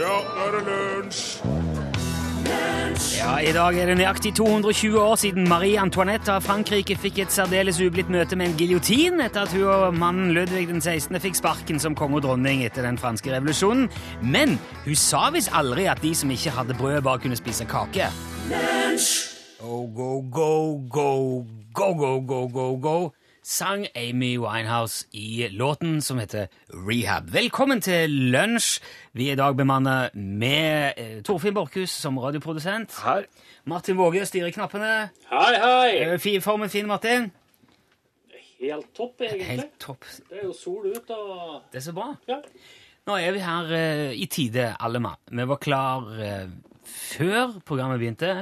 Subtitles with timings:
[0.00, 1.40] Ja, nå er det lunsj!
[3.18, 7.34] Ja, I dag er det nøyaktig 220 år siden Marie Antoinette av Frankrike fikk et
[7.34, 11.20] særdeles ublidt møte med en giljotin etter at hun og mannen Ludvig den 16.
[11.20, 13.90] fikk sparken som konge og dronning etter den franske revolusjonen.
[14.24, 18.08] Men hun sa visst aldri at de som ikke hadde brød, bare kunne spise kake.
[19.60, 21.10] Oh, go, go, go,
[21.76, 22.98] go, go, go, go, go,
[23.42, 27.30] sang Amy Winehouse i låten som heter Rehab.
[27.32, 28.80] Velkommen til lunsj.
[29.16, 32.92] Vi er i dag bemannet med eh, Torfinn Borchhus som radioprodusent.
[33.04, 33.24] Her.
[33.64, 35.10] Martin Våge styrer knappene.
[35.30, 36.18] Hei, hei!
[36.20, 37.30] Fin, Formen fin, Martin?
[38.60, 39.46] Helt topp, egentlig.
[39.48, 40.04] Helt topp.
[40.28, 42.12] Det er jo sol ut og Det er så bra.
[42.28, 42.42] Ja.
[43.08, 45.20] Nå er vi her eh, i tide, alle mann.
[45.32, 46.50] Vi var klar eh,
[46.84, 48.34] før programmet begynte.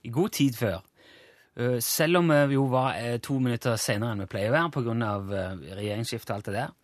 [0.00, 0.80] I god tid før.
[1.58, 4.70] Eh, selv om vi jo var eh, to minutter senere enn vi pleier å være
[4.76, 5.12] pga.
[5.80, 6.74] Regjeringsskiftet og alt det der.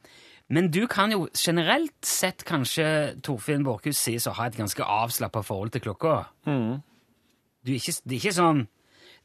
[0.48, 5.42] Men du kan jo generelt sett kanskje Torfinn Borchhus sies å ha et ganske avslappa
[5.42, 6.12] forhold til klokka.
[6.46, 8.60] Du er ikke, det er ikke sånn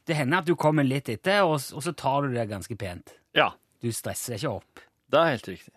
[0.02, 3.14] Det hender at du kommer litt etter, og, og så tar du det ganske pent.
[3.38, 3.52] ja.
[3.82, 4.78] Du stresser ikke opp.
[5.10, 5.72] Det er helt riktig.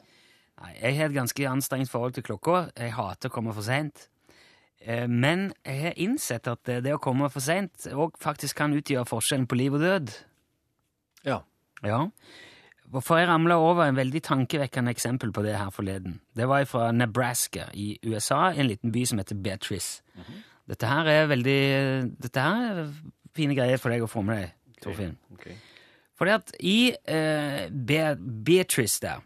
[0.62, 2.60] Nei, jeg har et ganske anstrengt forhold til klokka.
[2.78, 4.04] Jeg hater å komme for seint.
[4.86, 9.08] Eh, Men jeg har innsett at det å komme for seint òg faktisk kan utgjøre
[9.10, 10.12] forskjellen på liv og død.
[11.26, 11.40] Ja.
[11.84, 12.04] Ja.
[13.02, 16.20] For jeg ramla over en veldig tankevekkende eksempel på det her forleden.
[16.38, 20.04] Det var fra Nebraska i USA, en liten by som heter Beatrice.
[20.70, 21.58] Dette her er veldig
[22.22, 22.94] Dette her er
[23.36, 24.54] fine greier for deg å få med deg,
[24.86, 25.18] Torfinn.
[25.34, 25.48] ok.
[26.16, 26.78] Fordi at i
[27.12, 29.26] eh, Be Beatrice der,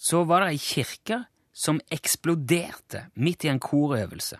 [0.00, 1.18] så var det ei kirke
[1.52, 4.38] som eksploderte midt i en korøvelse.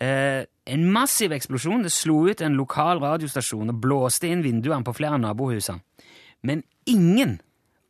[0.00, 1.84] Eh, en massiv eksplosjon.
[1.84, 5.84] Det slo ut en lokal radiostasjon og blåste inn vinduene på flere nabohusene.
[6.46, 7.38] Men ingen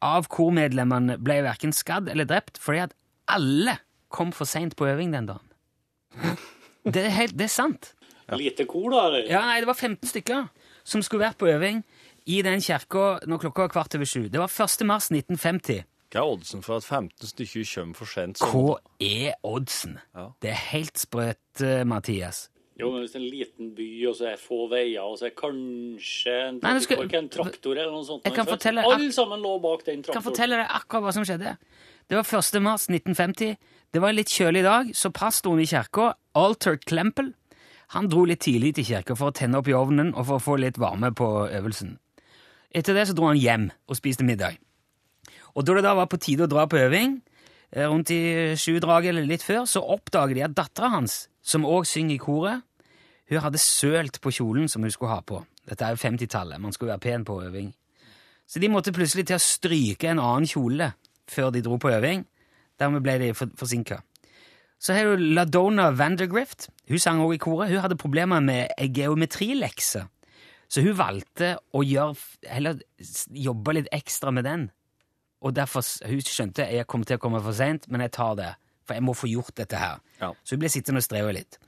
[0.03, 2.97] av kormedlemmene ble verken skadd eller drept, fordi at
[3.31, 3.77] alle
[4.11, 5.47] kom for seint på øving den dagen.
[6.83, 7.92] Det er, helt, det er sant.
[8.34, 9.05] Lite kor, da?
[9.06, 9.27] eller?
[9.31, 10.48] Ja, nei, det var 15 stykker
[10.86, 11.82] som skulle vært på øving
[12.31, 14.28] i den kirka når klokka var kvart over sju.
[14.32, 14.87] Det var 1.
[14.88, 15.84] mars 1950.
[16.10, 18.41] Hva er oddsen for at 15 stykker kommer for sent?
[18.43, 19.98] Hva er oddsen?
[20.15, 20.31] Ja.
[20.43, 22.48] Det er helt sprøtt, eh, Mathias.
[22.81, 25.19] Jo, men hvis det er en liten by, og så er det få veier, og
[25.21, 28.25] så er det kanskje en, Nei, du skal- en traktor eller noe sånt.
[28.25, 31.25] Jeg kan fortelle- Alle sammen lå bak den Jeg kan fortelle deg akkurat hva som
[31.25, 31.59] skjedde.
[32.09, 32.60] Det var 1.
[32.62, 33.56] mars 1950.
[33.92, 37.34] Det var en litt kjølig dag, så pastoren i kirka, Alter Klempel,
[37.88, 40.42] han dro litt tidlig til kirka for å tenne opp i ovnen og for å
[40.42, 41.98] få litt varme på øvelsen.
[42.75, 44.56] Etter det så dro han hjem og spiste middag.
[45.55, 47.21] Og da det da var på tide å dra på øving,
[47.72, 51.87] eh, rundt i sjudraget eller litt før, så oppdager de at dattera hans, som òg
[51.87, 52.62] synger i koret,
[53.31, 55.44] hun hadde sølt på kjolen som hun skulle ha på.
[55.69, 57.72] Dette er jo 50-tallet, man skulle være pen på øving.
[58.47, 60.93] Så de måtte plutselig til å stryke en annen kjole
[61.31, 62.25] før de dro på øving.
[62.81, 64.00] Dermed ble de for forsinka.
[64.81, 66.71] Så har du Ladona Vandergrift.
[66.89, 67.71] Hun sang også i koret.
[67.71, 70.09] Hun hadde problemer med geometrilekser, geometrilekse.
[70.71, 72.15] Så hun valgte å gjøre,
[72.47, 72.78] heller
[73.34, 74.69] jobbe litt ekstra med den.
[75.41, 78.51] Og derfor hun skjønte jeg kommer til å komme for seint, men jeg tar det.
[78.87, 80.03] For jeg må få gjort dette her.
[80.21, 80.33] Ja.
[80.45, 81.61] Så hun ble sittende og streve litt.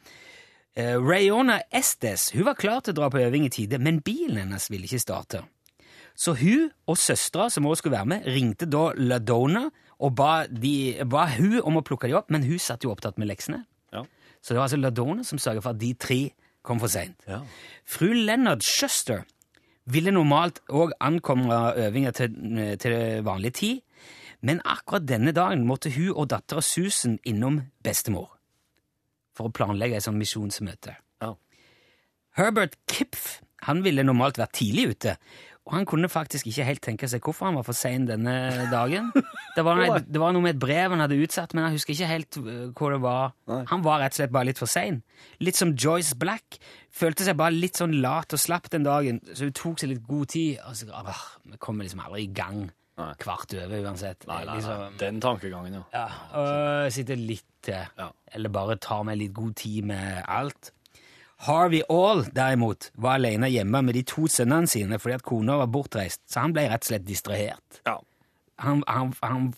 [0.73, 4.41] Uh, Rayona Estes hun var klar til å dra på øving i tide, men bilen
[4.41, 5.43] hennes ville ikke starte.
[6.17, 9.67] Så hun og søstera, som også skulle være med, ringte da Ladona
[10.03, 13.21] og ba, de, ba hun om å plukke dem opp, men hun satt jo opptatt
[13.21, 13.63] med leksene.
[13.95, 14.03] Ja.
[14.43, 16.21] Så det var altså Ladona som sørget for at de tre
[16.67, 17.21] kom for seint.
[17.29, 17.41] Ja.
[17.89, 19.23] Fru Leonard Schuster
[19.91, 21.57] ville normalt òg ankomme
[21.87, 22.37] øvinger til,
[22.79, 23.81] til vanlig tid,
[24.43, 28.31] men akkurat denne dagen måtte hun og dattera Susan innom bestemor
[29.37, 30.97] for å planlegge et sånt misjonsmøte.
[31.25, 31.39] Oh.
[32.37, 35.17] Herbert Kipf han ville normalt vært tidlig ute,
[35.63, 38.35] og han kunne faktisk ikke helt tenke seg hvorfor han var for sein denne
[38.73, 39.13] dagen.
[39.55, 42.11] Det var, det var noe med et brev han hadde utsatt, men jeg husker ikke
[42.11, 43.35] helt hvor hva det var.
[43.53, 43.61] Nei.
[43.71, 45.03] Han var rett og slett bare litt for sein.
[45.39, 46.59] Litt som Joyce Black.
[46.93, 50.03] Følte seg bare litt sånn lat og slapp den dagen, så hun tok seg litt
[50.09, 50.59] god tid.
[50.67, 52.65] Og så, ah, vi kommer liksom aldri i gang
[52.99, 53.13] Nei.
[53.23, 54.27] kvart over uansett.
[54.29, 54.59] Nei, nei, nei.
[54.59, 55.87] Liksom, Den tankegangen, ja.
[55.95, 56.05] ja,
[56.43, 57.87] og sitte litt til.
[58.03, 58.11] Ja.
[58.35, 60.75] Eller bare ta meg litt god tid med alt.
[61.43, 65.71] Harvey All, derimot, var alene hjemme med de to sønnene sine fordi at kona var
[65.75, 67.81] bortreist, så han ble rett og slett distrahert.
[67.87, 67.97] Ja.
[68.63, 69.49] Han, han, han,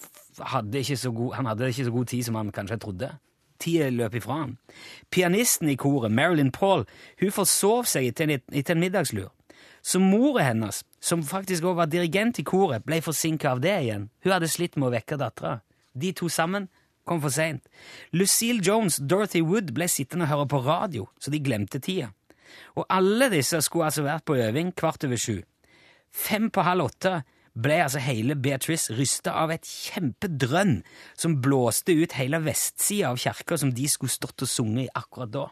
[0.40, 3.10] hadde ikke så god, han hadde ikke så god tid som han kanskje trodde.
[3.60, 4.54] Tida løp ifra han.
[5.12, 6.86] Pianisten i koret, Marilyn Paul,
[7.20, 9.28] hun forsov seg etter en, etter en middagslur.
[9.84, 14.08] Så mora hennes, som faktisk også var dirigent i koret, ble forsinka av det igjen.
[14.24, 15.58] Hun hadde slitt med å vekke dattera.
[15.92, 16.70] De to sammen
[17.08, 17.66] kom for seint.
[18.12, 22.10] Lucille Jones, Dorothy Wood ble sittende og høre på radio, så de glemte tida.
[22.78, 25.38] Og alle disse skulle altså vært på øving kvart over sju.
[26.14, 27.14] Fem på halv åtte
[27.54, 30.80] ble altså hele Beatrice rysta av et kjempedrønn
[31.18, 35.34] som blåste ut hele vestsida av kirka som de skulle stått og sunget i akkurat
[35.34, 35.48] da.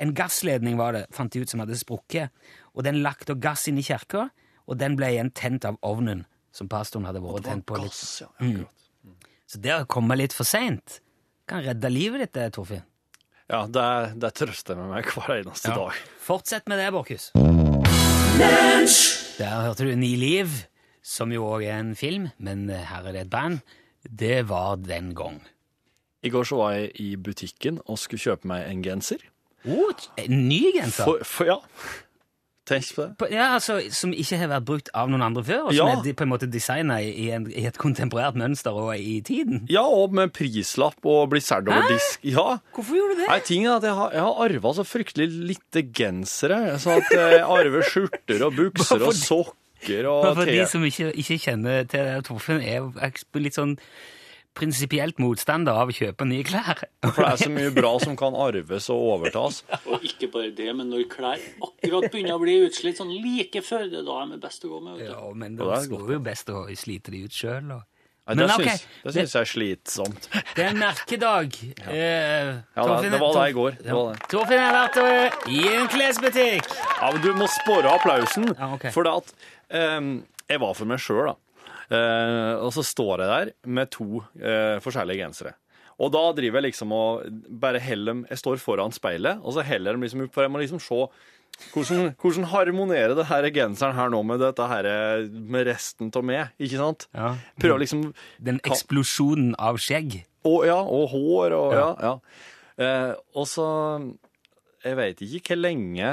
[0.00, 2.32] En gassledning var det, fant de ut, som hadde sprukket,
[2.72, 4.30] og den lagt og gass inn i kirka,
[4.66, 7.76] og den ble igjen tent av ovnen som pastoren hadde vært tent på.
[7.80, 7.92] litt.
[7.92, 8.30] Gass, ja.
[8.40, 8.81] akkurat.
[9.52, 11.02] Så det å komme litt for seint
[11.50, 12.86] kan redde livet ditt, det, Torfinn.
[13.52, 13.88] Ja, det,
[14.22, 15.98] det trøster jeg med meg hver eneste dag.
[16.24, 17.26] Fortsett med det, Borkhus.
[19.36, 20.54] Der hørte du Ni liv,
[21.04, 23.60] som jo òg er en film, men her er det et band.
[24.08, 25.42] Det var den gang.
[26.24, 29.20] I går så var jeg i butikken og skulle kjøpe meg en genser.
[29.68, 31.04] Oh, en ny genser?
[31.04, 31.58] For, for ja,
[32.68, 33.30] tenk på det.
[33.34, 35.64] Ja, altså, Som ikke har vært brukt av noen andre før?
[35.68, 35.96] Og som Ja.
[35.98, 39.66] er på en måte designa i, i et kontemporært mønster og i tiden?
[39.70, 42.20] Ja, og med prislapp og blir solgt over disk.
[42.22, 42.58] Ja.
[42.74, 43.28] Hvorfor gjorde du det?
[43.28, 46.78] Nei, ting er at jeg har, jeg har arva så fryktelig lite gensere.
[46.78, 51.08] Så at jeg arver skjorter og bukser og sokker og og for de som ikke,
[51.18, 52.84] ikke kjenner til det, Torfinn er
[53.42, 53.76] litt sånn
[54.58, 56.82] prinsipielt motstander av å kjøpe nye klær.
[57.06, 59.62] For det er så mye bra som kan arves og overtas.
[59.90, 63.88] Og ikke bare det, men når klær akkurat begynner å bli utslitt, sånn like før,
[63.88, 65.00] det er da de er best å gå med.
[65.06, 67.64] Ja, men da går jo best å slite de ut sjøl.
[68.22, 70.26] Nei, Men det, ok, syns, det syns jeg er slitsomt.
[70.54, 71.56] Det er en merkedag.
[71.90, 73.80] Eh, Ja, det, det var det i går.
[74.30, 76.68] Torfinn har vært eh, i en klesbutikk.
[77.00, 78.46] Ja, men du må spore applausen.
[78.54, 78.94] Ja, okay.
[78.94, 79.32] For det at
[79.98, 80.12] um,
[80.46, 81.34] Jeg var for meg sjøl, da.
[81.92, 85.54] Eh, og så står jeg der med to eh, forskjellige gensere.
[86.02, 87.26] Og da driver jeg liksom og
[87.62, 90.52] bare heller dem Jeg står foran speilet, og så heller dem liksom opp, for jeg
[90.54, 91.02] må liksom se
[91.74, 94.88] hvordan, hvordan harmonerer det her genseren her nå med dette her
[95.28, 97.04] med resten av meg, ikke sant?
[97.12, 97.34] Ja.
[97.60, 98.06] Prøver liksom
[98.40, 100.22] Den eksplosjonen av skjegg.
[100.48, 101.84] Og, ja, og hår og Ja.
[102.00, 102.08] Ja.
[102.08, 102.14] ja.
[102.82, 103.66] Eh, og så
[104.82, 106.08] Jeg vet ikke hvor lenge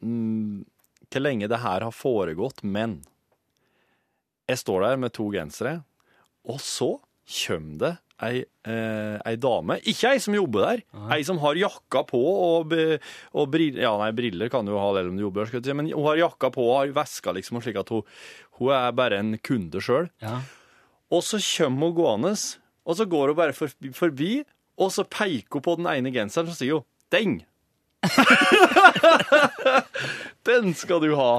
[0.00, 0.64] mm,
[1.12, 3.02] Hvor lenge det her har foregått, men
[4.50, 5.80] jeg står der med to gensere,
[6.48, 6.94] og så
[7.30, 9.78] kommer det ei, eh, ei dame.
[9.88, 10.82] Ikke ei som jobber der,
[11.14, 12.74] ei som har jakka på og,
[13.32, 15.76] og briller Ja, nei, briller kan du jo ha selv om du jobber der, si,
[15.76, 18.04] men hun har jakka på og har veska liksom, slik at hun,
[18.60, 20.10] hun er bare en kunde sjøl.
[20.24, 20.40] Ja.
[21.10, 22.34] Og så kommer hun gående,
[22.84, 24.32] og så går hun bare forbi, forbi
[24.80, 27.40] og så peker hun på den ene genseren, og så sier hun 'deng'.
[30.48, 31.32] den skal du ha.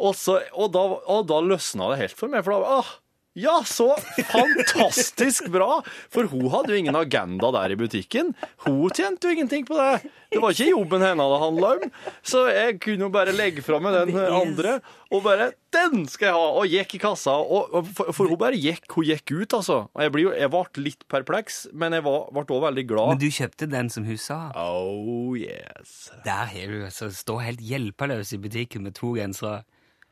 [0.00, 2.92] Og, så, og, da, og da løsna det helt for meg, for da ah,
[3.38, 3.96] ja, så
[4.32, 5.82] fantastisk bra!
[6.10, 8.32] For hun hadde jo ingen agenda der i butikken.
[8.64, 10.10] Hun tjente jo ingenting på det.
[10.34, 11.92] Det var ikke jobben henne det handla om.
[12.26, 14.80] Så jeg kunne jo bare legge fra meg den andre,
[15.14, 17.30] og bare 'Den skal jeg ha!' Og gikk i kassa.
[17.38, 19.86] Og, for, for hun bare gikk, hun gikk ut, altså.
[19.94, 23.08] Og jeg, jo, jeg ble litt perpleks, men jeg var, ble også veldig glad.
[23.14, 24.50] Men du kjøpte den som hun sa.
[24.58, 26.10] Oh yes.
[26.26, 29.62] Der har du altså stå helt hjelpeløs i butikken med to gensere.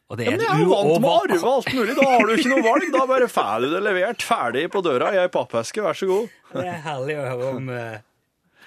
[0.09, 1.95] Og det Ja, er men jeg er jo vant med å arve alt mulig.
[1.99, 2.85] Da har du ikke noe valg.
[2.95, 5.83] Da bare får du det levert ferdig på døra i ei pappeske.
[5.85, 6.29] Vær så god.
[6.55, 7.99] Det er herlig å høre om, eh,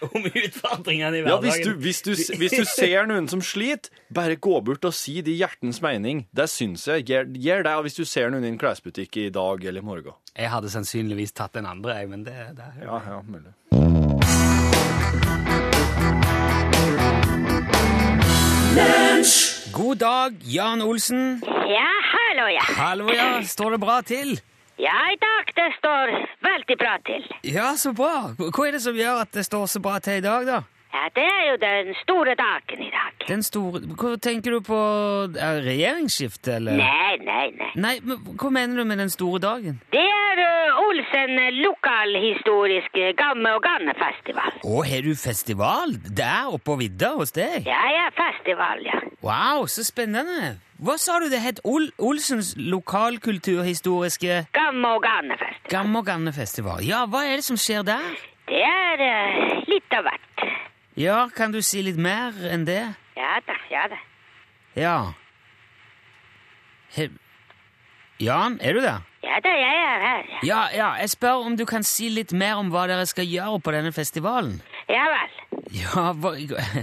[0.06, 1.82] om utfordringene i Ja, hvis du, hverdagen.
[1.82, 5.40] hvis, du, hvis du ser noen som sliter, bare gå bort og si det i
[5.42, 6.28] hjertens mening.
[6.32, 7.08] Det syns jeg.
[7.10, 10.14] Gjør, det hvis du ser noen i en klesbutikk i dag eller i morgen.
[10.38, 13.50] Jeg hadde sannsynligvis tatt den andre, jeg, men det, det er Ja, ja, mulig.
[18.72, 21.42] God dag, Jan Olsen.
[21.46, 22.62] Ja, hallo, ja.
[22.78, 23.42] Hallo, ja.
[23.44, 24.40] Står det bra til?
[24.80, 26.14] Ja, i dag det står
[26.48, 27.26] veldig bra til.
[27.54, 28.32] Ja, så bra.
[28.40, 30.62] Hva er det som gjør at det står så bra til i dag, da?
[30.94, 33.28] Ja, det er jo den store dagen i dag.
[33.28, 34.78] Den store Hva tenker du på?
[35.40, 36.76] Er regjeringsskifte, eller?
[36.82, 37.70] Nei, nei, nei.
[37.80, 39.78] Nei, men hva mener du med den store dagen?
[39.96, 44.58] Det er uh, Olsen lokalhistorisk uh, gamme- og gannefestival.
[44.68, 47.64] Å, har du festival der oppe på vidda hos deg?
[47.68, 49.00] Ja, ja, festival, ja.
[49.24, 50.58] Wow, så spennende.
[50.82, 51.62] Hva sa du det het?
[51.64, 55.72] Ol Olsens lokalkulturhistoriske Gamme- og gannefestival.
[55.72, 56.84] Gamme- og Gannefestival.
[56.84, 58.12] Ja, hva er det som skjer der?
[58.52, 60.46] Det er uh, litt av hvert.
[60.98, 62.82] Ja, kan du si litt mer enn det?
[63.16, 64.00] Ja da, ja da.
[64.76, 64.98] Ja.
[66.96, 67.10] He
[68.22, 69.00] Jan, er du der?
[69.24, 70.26] Ja da, jeg er her.
[70.30, 70.40] ja.
[70.44, 73.62] Ja, ja, jeg spør om du kan si litt mer om hva dere skal gjøre
[73.64, 74.60] på denne festivalen.
[74.90, 75.38] Ja vel.
[75.72, 76.34] Ja, hva,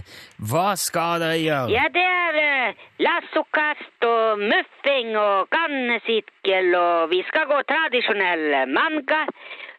[0.50, 1.70] hva skal dere gjøre?
[1.74, 9.26] Ja, det er uh, lassokast og muffing og gannesirkel, og vi skal gå tradisjonell manga.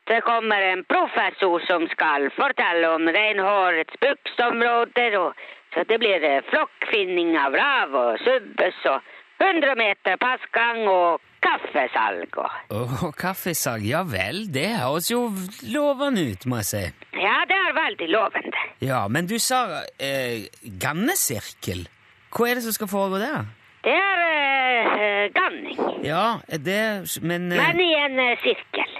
[0.09, 5.33] Det kommer en professor som skal fortelle om reinhårets bruksområder, og
[5.73, 9.03] så det blir eh, flokkfinning av rav og subbes og
[9.39, 15.21] 100 meter passgang og kaffesalg og Åh, kaffesalg, ja vel, det høres jo
[15.75, 16.81] lovende ut, må jeg si.
[17.21, 18.63] Ja, det er veldig lovende.
[18.83, 19.61] Ja, men du sa
[20.01, 20.49] eh,
[20.83, 21.85] gannesirkel.
[22.33, 23.45] Hva er det som skal foregå der?
[23.85, 25.77] Det er eh, eh, ganning.
[26.03, 26.81] Ja, det
[27.21, 28.97] Men, eh, Men i en eh, sirkel.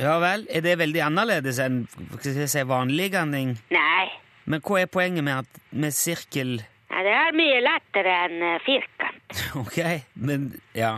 [0.00, 1.82] Ja vel, er det veldig annerledes enn
[2.24, 3.52] si, vanlig ganning?
[3.74, 4.06] Nei.
[4.48, 6.54] Men hva er poenget med, at, med sirkel
[6.90, 9.42] Ja, det er mye lettere enn eh, firkant.
[9.60, 9.78] Ok,
[10.14, 10.96] men Ja.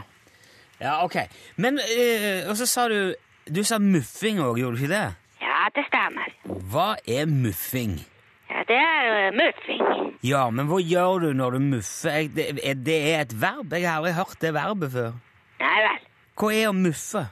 [0.83, 1.19] Ja, ok.
[1.63, 3.15] Men eh, Og så sa du
[3.47, 5.05] Du sa muffing òg, gjorde du ikke det?
[5.43, 6.31] Ja, det stemmer.
[6.71, 7.99] Hva er muffing?
[8.53, 10.13] Ja, det er uh, muffing.
[10.23, 12.15] Ja, men hva gjør du når du muffer?
[12.21, 13.75] Jeg, det, det er et verb?
[13.75, 15.17] Jeg har aldri hørt det verbet før.
[15.63, 16.05] Nei vel.
[16.39, 17.25] Hva er å muffe?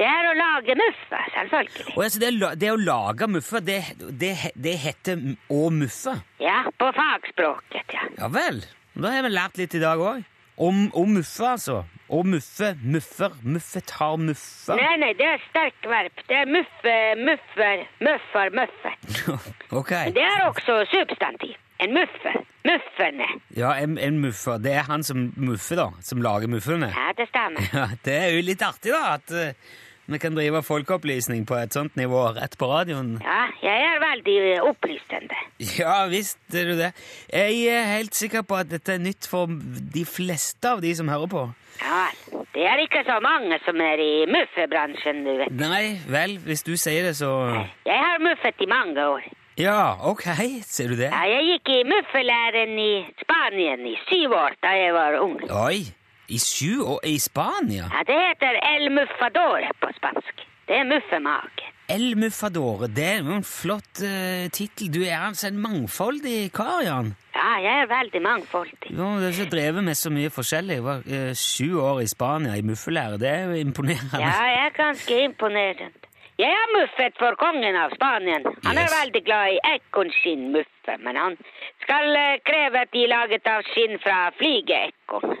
[0.00, 1.86] Det er å lage muffe, selvfølgelig.
[1.92, 2.30] Og altså, det,
[2.62, 3.80] det å lage muffe, det,
[4.16, 6.14] det, det heter å muffe?
[6.40, 8.06] Ja, på fagspråket, ja.
[8.16, 8.62] Ja vel.
[8.96, 10.22] Da har vi lært litt i dag òg.
[10.60, 11.82] Om, om muffe, altså.
[12.10, 14.76] Å muffe, muffer, muffet, har muffa.
[14.80, 16.24] Nei, nei, det er sterk verp.
[16.28, 18.94] Det er muffe, muffer, muffer, muffe.
[19.80, 19.92] ok.
[20.16, 21.54] Det er også substantiv.
[21.80, 22.34] En muffe.
[22.66, 23.28] Muffene.
[23.56, 24.58] Ja, en, en muffer.
[24.60, 25.86] Det er han som muffer, da.
[26.04, 26.90] Som lager muffene.
[26.92, 27.68] Ja, det stemmer.
[27.78, 29.78] Ja, Det er jo litt artig, da, at eh,
[30.10, 33.16] vi kan drive folkeopplysning på et sånt nivå rett på radioen.
[33.22, 35.38] Ja, jeg er veldig eh, opplysende.
[35.78, 36.92] Ja visst er du det.
[37.32, 41.10] Jeg er helt sikker på at dette er nytt for de fleste av de som
[41.12, 41.44] hører på.
[41.80, 42.06] Ja.
[42.54, 45.52] Det er ikke så mange som er i muffebransjen, du vet.
[45.60, 47.30] Nei, vel, hvis du sier det, så
[47.86, 49.28] Jeg har muffet i mange år.
[49.60, 50.24] Ja, ok,
[50.64, 51.10] ser du det?
[51.12, 55.36] Ja, jeg gikk i muffelæren i Spanien i syv år da jeg var ung.
[55.50, 55.82] Oi,
[56.30, 57.90] i sju og i Spania?
[57.90, 60.46] Ja, det heter El Muffadore på spansk.
[60.70, 61.70] Det er muffemake.
[61.90, 64.92] El Muffadore, det er jo en flott uh, tittel.
[64.94, 67.08] Du er altså en mangfoldig kar, Jan.
[67.34, 68.92] Ja, jeg er veldig mangfoldig.
[68.94, 70.76] Du har ikke drevet med så mye forskjellig.
[70.78, 73.18] Jeg var uh, sju år i Spania i muffelære.
[73.18, 74.22] Det er jo imponerende.
[74.22, 76.06] Ja, jeg er ganske imponerende.
[76.40, 78.46] Jeg har muffet for kongen av Spanien.
[78.64, 81.36] Han er veldig glad i ekornskinnmuffe, men han
[81.82, 85.34] skal eh, kreve at de er laget av skinn fra flygeekorn.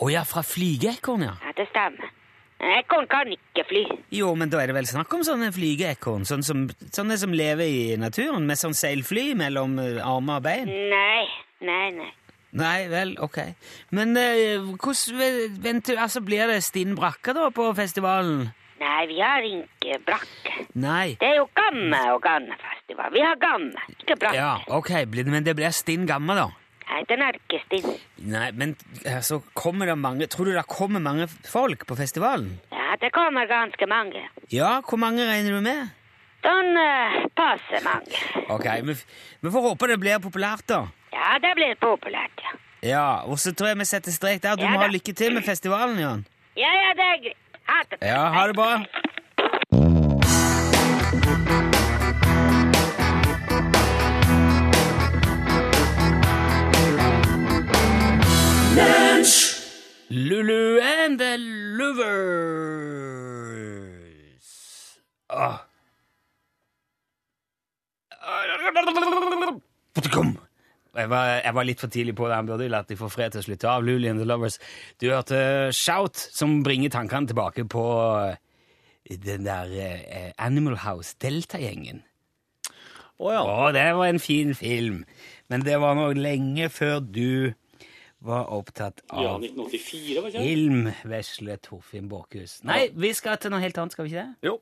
[0.00, 1.34] Å ja, fra flygeekorn, ja.
[1.44, 2.12] Ja, det stemmer.
[2.60, 3.82] Ekorn kan ikke fly.
[4.12, 6.26] Jo, men da er det vel snakk om sånne flygeekorn?
[6.28, 10.68] Sånne som, sånne som lever i naturen, med sånn seilfly mellom eh, armer og bein?
[10.68, 11.24] Nei,
[11.64, 12.10] nei, nei.
[12.60, 13.38] Nei vel, ok.
[13.96, 18.48] Men eh, hvordan vent, altså, blir det stinn brakke da på festivalen?
[18.80, 20.54] Nei, vi har ikke brakke.
[20.80, 21.16] Nei.
[21.20, 23.12] Det er jo Gamme og Gannefestival.
[23.12, 24.40] Vi har Gamme, ikke brakke.
[24.40, 24.94] Ja, ok,
[25.28, 26.48] men det blir stinn gamme, da?
[26.90, 27.92] Nei, den er ikke stinn.
[28.26, 28.72] Nei, men
[29.06, 32.56] altså, kommer det mange Tror du det kommer mange folk på festivalen?
[32.74, 34.24] Ja, det kommer ganske mange.
[34.50, 35.92] Ja, hvor mange regner du med?
[36.42, 38.20] Sånn uh, passe mange.
[38.50, 38.96] Ok, vi,
[39.44, 40.80] vi får håpe det blir populært, da.
[41.14, 42.56] Ja, det blir populært, ja.
[42.80, 44.56] Ja, og så tror jeg vi setter strek der.
[44.56, 44.86] Du Ja må da.
[44.88, 46.22] ha lykke til med festivalen, Jan.
[46.56, 47.58] Ja, ja, det er greit.
[47.70, 47.98] Ha det.
[48.08, 48.70] Ja, ha det bra.
[60.10, 62.60] Lulu and the Lovers.
[70.10, 70.38] Kom.
[70.98, 72.34] Jeg var, jeg var litt for tidlig på det.
[72.40, 73.86] Han burde latt de få fred til å slutte av.
[73.86, 74.58] Lulu and the Lovers.
[74.98, 77.84] Du hørte Shout, som bringer tankene tilbake på
[78.26, 78.34] eh,
[79.22, 82.02] den der eh, Animal House, Delta-gjengen.
[83.20, 83.44] Å ja.
[83.44, 85.04] Å, det var en fin film.
[85.46, 87.54] Men det var nå lenge før du
[88.20, 90.42] var opptatt Ja, av 1984, var det?
[91.08, 92.58] vesle Torfinn Borchhus.
[92.68, 94.50] Nei, vi skal til noe helt annet, skal vi ikke det?
[94.50, 94.58] Jo.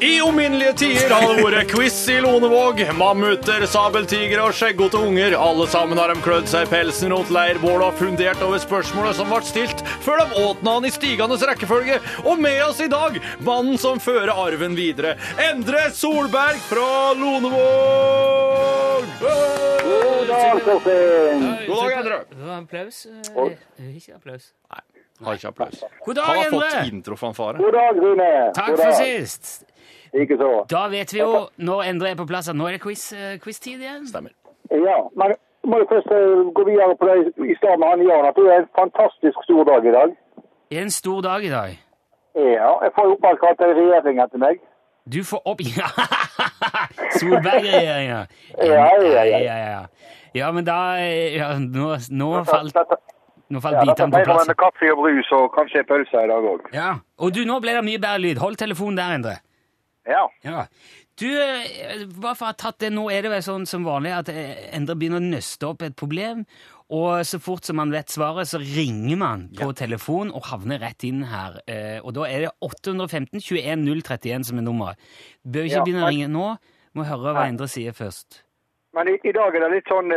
[0.00, 2.82] I ominnelige tider har det vært quiz i Lonevåg.
[2.98, 5.32] Mammuter, sabeltigre og skjeggete unger.
[5.40, 9.30] Alle sammen har de klødd seg i pelsen rundt leirbålet og fundert over spørsmålet som
[9.32, 11.96] ble stilt, før de åt han i stigende rekkefølge.
[12.28, 15.14] Og med oss i dag, mannen som fører arven videre.
[15.48, 19.06] Endre Solberg fra Lonevåg!
[19.22, 21.46] God dag, Torfinn.
[21.70, 22.18] God dag, Endre.
[22.34, 23.00] Det var applaus.
[23.06, 24.50] eh, Ikke applaus.
[25.24, 25.80] Har ikke applaus.
[26.04, 26.42] God dag, Endre.
[26.44, 26.50] har
[26.84, 27.56] fått introfanfare.
[27.64, 28.28] God dag, Rune.
[28.58, 29.65] Takk for dag.
[30.16, 30.38] Sist.
[30.42, 30.50] så.
[30.74, 33.80] Da vet vi jo, når Endre er på plass, at nå er det quiz-tid quiz-tid
[33.84, 34.06] igjen.
[34.10, 34.32] Stemmer.
[34.70, 35.34] Ja, men
[35.66, 37.16] må jeg først eh, gå videre på det
[37.52, 40.14] i stad med han Jan, at det er en fantastisk stor dag i dag.
[40.70, 41.70] Det er en stor dag i dag.
[42.36, 44.60] Ja, jeg får oppkalt en regjering etter meg.
[45.14, 45.88] Du får opp Ja!
[47.18, 48.20] Solberg-regjeringa.
[48.58, 49.38] Ja, ja, ja.
[49.38, 49.82] ja, ja.
[50.34, 52.76] Ja, men da eh, ja, Nå, nå falt,
[53.48, 54.48] nå falt ja, bitene på plass.
[54.50, 56.68] med kaffe og brus og kanskje pølse i dag òg.
[56.76, 56.90] Ja.
[57.18, 58.42] Og du, nå ble det mye bedre lyd.
[58.42, 59.36] Hold telefonen der, Endre.
[60.06, 60.22] Ja.
[60.46, 60.66] Ja.
[61.18, 64.12] Du, eh, bare for å ha tatt det, nå er det vel sånn som vanlig
[64.12, 66.44] at eh, Endre begynner å nøste opp et problem,
[66.92, 71.02] og så fort som man vet svaret, så ringer man på telefon og havner rett
[71.08, 71.56] inn her.
[71.66, 75.00] Eh, Og da er det 815 21 031 som er nummeret.
[75.42, 76.46] Bør ikke Ja, begynne å ringe nå.
[76.94, 78.42] Må høre hva Endre sier først.
[78.94, 80.08] Men i, i dag er det litt sånn,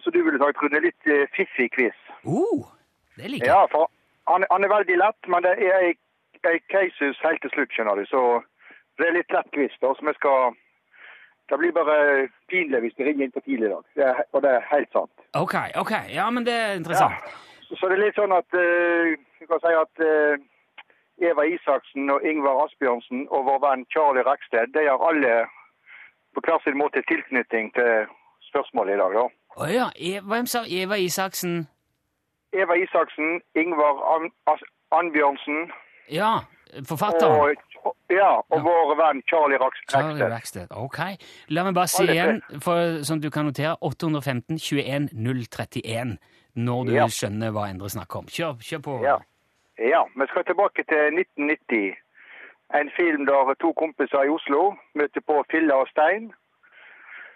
[0.00, 1.98] som du ville sagt, Rune, litt fiffig quiz.
[2.24, 2.62] Uh,
[3.18, 3.50] det liker jeg.
[3.50, 3.90] Ja, for
[4.30, 8.06] han, han er veldig lett, men det er ei casus helt til slutt, skjønner du.
[8.08, 8.22] Så
[8.98, 10.54] det er litt lett quiz, da, skal
[11.48, 13.84] Det blir bare pinlig hvis vi ringer inn for tidlig i dag.
[13.96, 15.12] Det er, og det er helt sant.
[15.36, 15.92] Ok, ok.
[16.08, 17.12] Ja, men det er interessant.
[17.68, 20.40] Så, så det er litt sånn at uh, Jeg kan si at uh,
[21.20, 25.34] Eva Isaksen og Ingvar Asbjørnsen og vår venn Charlie Reksted, de har alle
[26.34, 28.08] på hver sin måte tilknytning til
[28.48, 29.26] spørsmålet i dag, da.
[29.54, 29.86] Å ja.
[29.94, 31.66] E hvem sa Eva Isaksen?
[32.54, 34.62] Eva Isaksen, Ingvar An As
[34.94, 35.70] Anbjørnsen
[36.10, 36.32] Ja,
[36.88, 37.40] forfatteren.
[37.40, 37.73] og,
[38.16, 40.70] ja, og vår venn Charlie Rackstedt.
[40.76, 40.98] Ok.
[41.48, 46.16] La meg bare si igjen, for, sånn at du kan notere 815 21 031
[46.54, 47.06] når du Ja.
[47.10, 48.26] skjønner hva Endre snakker om.
[48.30, 48.96] Kjør, kjør på.
[49.04, 49.18] Ja.
[49.78, 51.96] ja, vi skal tilbake til 1990.
[52.74, 56.30] En film der to kompiser i Oslo møter på filler og Stein.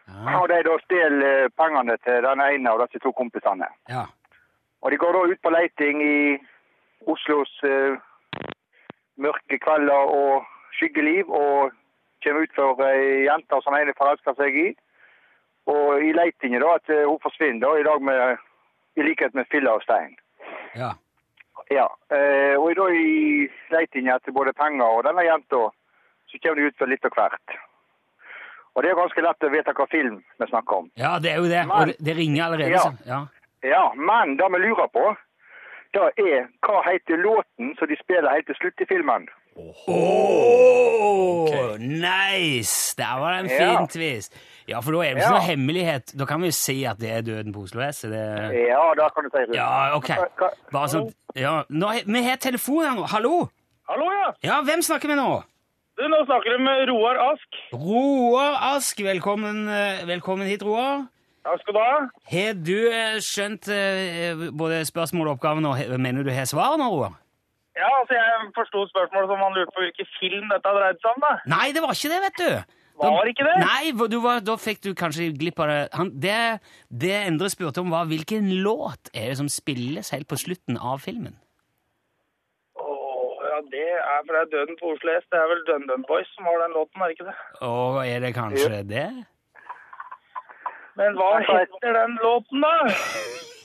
[0.09, 0.39] Ja.
[0.41, 3.67] Og de da stjeler pengene til den ene av disse to kompisene.
[3.89, 4.07] ja.
[4.81, 6.39] Og de går da ut på leiting i
[7.11, 7.99] Oslos uh,
[9.19, 10.45] mørke kvelder og
[10.79, 11.73] skyggeliv, og
[12.25, 14.69] kommer ut for ei jente som ene forelsker seg i.
[15.69, 18.39] Og i leitingen da, at eh, hun forsvinner da, i dag med,
[18.97, 20.17] i likhet med filler og Stein.
[20.75, 20.95] ja.
[21.69, 23.45] Ja, eh, og da i
[23.75, 25.59] leitingen etter både penger og denne jenta,
[26.31, 27.57] så kommer de ut for litt av hvert.
[28.73, 30.87] Og det er ganske lett å vite hva film vi snakker om.
[30.97, 31.67] Ja, det er jo det.
[31.69, 32.71] Men- Og det ringer allerede.
[32.73, 32.87] Ja.
[33.05, 33.21] Ja.
[33.69, 35.05] Ja, men det vi lurer på,
[35.93, 39.29] det er hva heter låten som de spiller helt til slutt i filmen?
[40.39, 42.95] Oh, Nice!
[42.99, 43.79] Der var det en Ja.
[43.79, 44.33] fin twist.
[44.69, 45.31] Ja, for da er det ikke Ja.
[45.39, 46.13] noe hemmelighet.
[46.19, 48.01] Da kan vi jo si at det er Døden på Oslo S.
[48.03, 48.13] Det...
[48.69, 49.39] Ja, da kan du si.
[49.47, 49.55] det.
[49.57, 50.09] Ja, ok.
[50.73, 51.65] Bare sånn ja.
[51.71, 53.07] Nå, Vi har telefon her nå.
[53.09, 53.49] Hallo?
[53.89, 54.33] Hallo, ja.
[54.43, 55.43] Ja, hvem snakker vi nå?
[55.99, 57.49] Du, nå snakker du med Roar Ask.
[57.73, 58.99] Roar Ask.
[58.99, 61.07] Velkommen, eh, velkommen hit, Roar.
[61.45, 62.09] Takk skal du ha.
[62.31, 66.85] Har du eh, skjønt eh, både spørsmål og oppgaven, og mener du har svar nå,
[66.93, 67.13] Roar?
[67.79, 71.23] Ja, altså jeg forsto spørsmålet som han lurte på hvilken film dette dreide seg om.
[71.23, 71.33] da.
[71.55, 72.77] Nei, det var ikke det, vet du.
[72.99, 73.57] Var ikke det?
[73.63, 75.83] Nei, du var, da fikk du kanskje glipp av det.
[75.95, 76.39] Han, det.
[76.91, 80.99] Det Endre spurte om, var hvilken låt er det som spilles helt på slutten av
[81.05, 81.37] filmen?
[82.83, 85.27] Åh, ja, det er for det er Døden på Oslo S.
[85.31, 87.37] Det er vel DunDun Boys som har den låten, er det ikke det?
[87.69, 89.09] Og er det kanskje det?
[90.99, 92.75] Men hva heter den låten, da?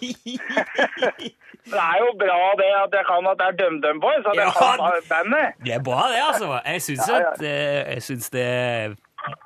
[1.72, 4.52] det er jo bra det at jeg kan at det er DumDum Boys, at jeg
[4.58, 5.54] kan bandet.
[5.66, 6.60] Det er bra, det, altså.
[6.66, 7.32] Jeg syns Ja, ja.
[7.40, 8.98] eh, Jeg syns det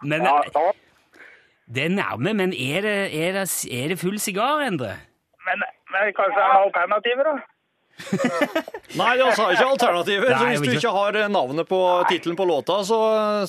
[0.02, 0.38] Men Ja,
[1.76, 2.34] det er nærme.
[2.34, 3.46] Men er det, er det,
[3.82, 4.96] er det full sigar, Endre?
[5.46, 5.62] Men,
[5.94, 7.38] men kanskje det er alternativer, da?
[9.02, 10.30] Nei, han sa ikke alternativer.
[10.30, 13.00] Nei, så hvis du ikke har eh, navnet på tittelen på låta, så,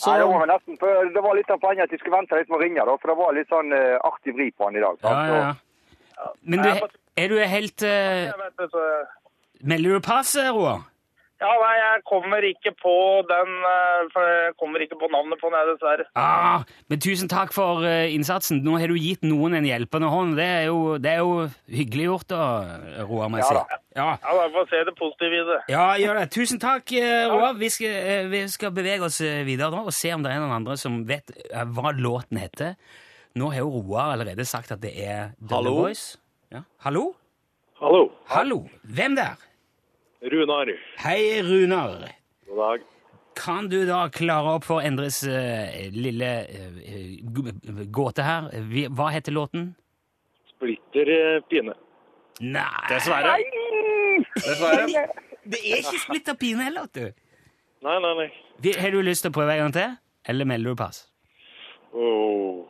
[0.01, 2.37] så Nei, det var nesten, for det var litt av poenget at de skulle vente
[2.37, 4.77] litt med å ringe, da, for det var litt sånn aktiv artig vri på han
[4.77, 5.01] i dag.
[5.05, 6.31] Ja, ja, ja.
[6.43, 6.71] Men du,
[7.19, 8.85] er du helt eh, så...
[9.67, 10.87] Melder du pass, eh, Roar?
[11.39, 12.93] Ja, nei, jeg kommer ikke på
[13.29, 16.07] den, eh, for jeg kommer ikke på navnet på den, jeg, dessverre.
[16.19, 18.59] Ah, men tusen takk for eh, innsatsen.
[18.67, 20.35] Nå har du gitt noen en hjelpende hånd.
[20.39, 22.43] Det er jo, det er jo hyggelig gjort, da,
[23.07, 23.55] Roar, Ja si.
[23.61, 23.81] da.
[23.99, 24.09] Ja.
[24.19, 25.59] Ja, da får vi se det positive i det.
[25.75, 26.27] ja, gjør det.
[26.35, 26.95] Tusen takk,
[27.31, 27.55] Roar.
[27.59, 30.79] Vi skal, vi skal bevege oss videre nå og se om det er noen andre
[30.79, 32.75] som vet hva låten heter.
[33.39, 35.85] Nå har jo Roar allerede sagt at det er The Hallo?
[36.51, 36.63] Ja.
[36.79, 37.15] Hallo?
[37.75, 38.13] Hallo.
[38.25, 38.69] Hallo?
[38.83, 39.37] Hvem der?
[40.23, 40.67] Runar.
[40.99, 42.09] Hei, Runar.
[42.47, 42.81] God dag.
[43.37, 48.49] Kan du da klare opp for Endres uh, lille uh, gåte her?
[48.89, 49.75] Hva heter låten?
[50.55, 51.13] Splitter
[51.51, 51.77] pine.
[52.41, 53.37] Nei Dessverre.
[54.35, 55.05] Dessverre.
[55.45, 57.29] Det er ikke splitter pine heller, vet du.
[57.85, 58.73] Nei, nei, nei.
[58.81, 59.95] Har du lyst til å prøve en gang til,
[60.33, 61.05] eller melder du pass?
[61.93, 62.65] Oh.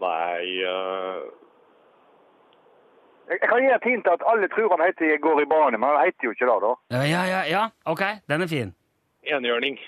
[0.00, 1.24] Nei eh,
[3.26, 5.88] Jeg jeg kan gi et hint at alle tror han heter Går i bane, men
[5.88, 6.72] han heter jo ikke det, da.
[6.94, 7.62] Ja, ja, ja, ja.
[7.84, 8.74] ok, den er fin.
[9.26, 9.78] Enhjørning.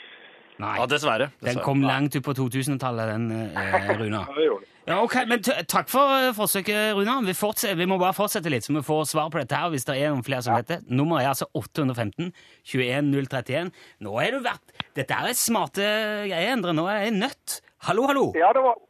[0.59, 1.31] Nei, Ja, dessverre.
[1.45, 4.25] den kom langt ut på 2000-tallet, den, eh, Runa.
[4.35, 4.57] Ja.
[4.89, 7.21] Ja, ok, men t Takk for eh, forsøket, Runa.
[7.23, 7.35] Vi,
[7.79, 10.11] vi må bare fortsette litt, så vi får svar på dette her hvis det er
[10.11, 10.81] noen flere som heter.
[10.83, 10.91] det.
[10.91, 12.33] Nummeret er altså 815
[12.73, 13.71] 21031.
[14.01, 15.85] Nå er du vært Dette er smarte
[16.27, 16.73] greier, Endre.
[16.75, 17.61] Nå er jeg nødt.
[17.87, 18.33] Hallo, hallo.
[18.35, 18.81] Ja, det var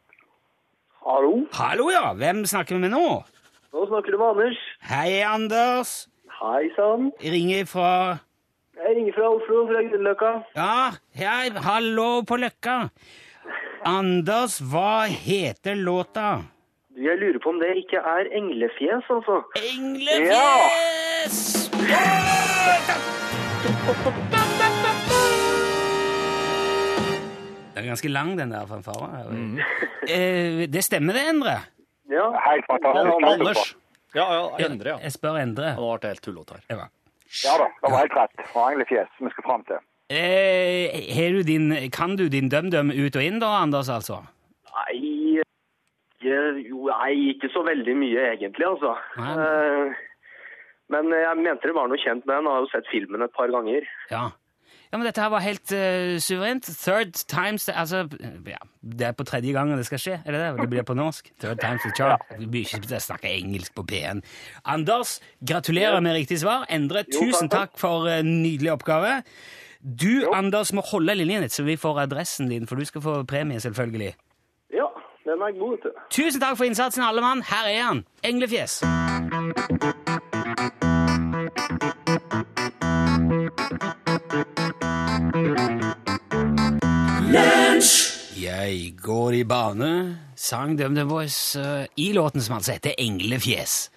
[1.08, 2.12] Hallo, Hallo, ja.
[2.14, 3.04] Hvem snakker vi med nå?
[3.78, 4.58] Nå snakker du med Anders.
[4.90, 5.90] Hei, Anders.
[6.40, 7.12] Hei sann.
[7.22, 7.90] Ringer fra
[8.78, 10.30] Jeg ringer fra Oslo, fra Grünerløkka.
[10.56, 12.76] Ja, hei, hallo på Løkka.
[13.86, 16.28] Anders, hva heter låta?
[16.90, 19.36] Du, Jeg lurer på om det ikke er englefjes, altså.
[19.62, 21.36] Englefjes!
[27.74, 29.28] Det er ganske lang, den der fanfaren.
[29.30, 29.58] Mm.
[30.08, 31.58] Eh, det stemmer det, Endre?
[32.12, 32.30] Ja.
[32.46, 33.26] Helt fantastisk.
[33.32, 33.74] Anders.
[34.16, 34.98] Ja, ja, Endre, ja.
[35.04, 35.74] Jeg spør Endre.
[35.76, 36.64] Nå ble det helt tullete her.
[36.72, 36.86] Ja.
[37.44, 38.44] Ja da, det var helt rett.
[38.56, 39.82] Englefjes vi skal fram til.
[40.08, 44.22] Eh, du din, kan du din døm-døm ut og inn da, Anders, altså?
[44.72, 45.42] Nei,
[46.24, 48.94] jo, nei, ikke så veldig mye egentlig, altså.
[49.20, 49.34] Nei.
[49.44, 50.04] Eh,
[50.88, 52.46] Men jeg mente det var noe kjent med den.
[52.48, 53.84] Jeg har jo sett filmen et par ganger.
[54.08, 54.30] Ja.
[54.88, 56.64] Ja, men dette her var helt uh, suverent.
[56.80, 58.06] Third times Altså,
[58.48, 60.62] ja, det er på tredje gangen det skal skje, er det det?
[60.62, 61.28] Det blir på norsk.
[61.42, 62.22] Third times the charm.
[62.38, 64.22] Vi blir ikke å snakke engelsk på P1.
[64.64, 66.64] Anders, gratulerer med riktig svar.
[66.72, 67.76] Endre, Jo, tusen takk.
[67.76, 69.22] for en nydelig oppgave.
[69.82, 73.20] Du, Anders, må holde linjen litt, så vi får adressen din, for du skal få
[73.28, 74.14] premie, selvfølgelig.
[74.74, 74.88] Ja,
[75.28, 75.94] den er god, til.
[76.10, 77.44] Tusen takk for innsatsen, alle mann.
[77.46, 78.04] Her er han.
[78.26, 78.80] Englefjes.
[89.02, 89.92] Går i bane,
[90.36, 93.88] sang DumDum Voice uh, i låten som altså heter Englefjes.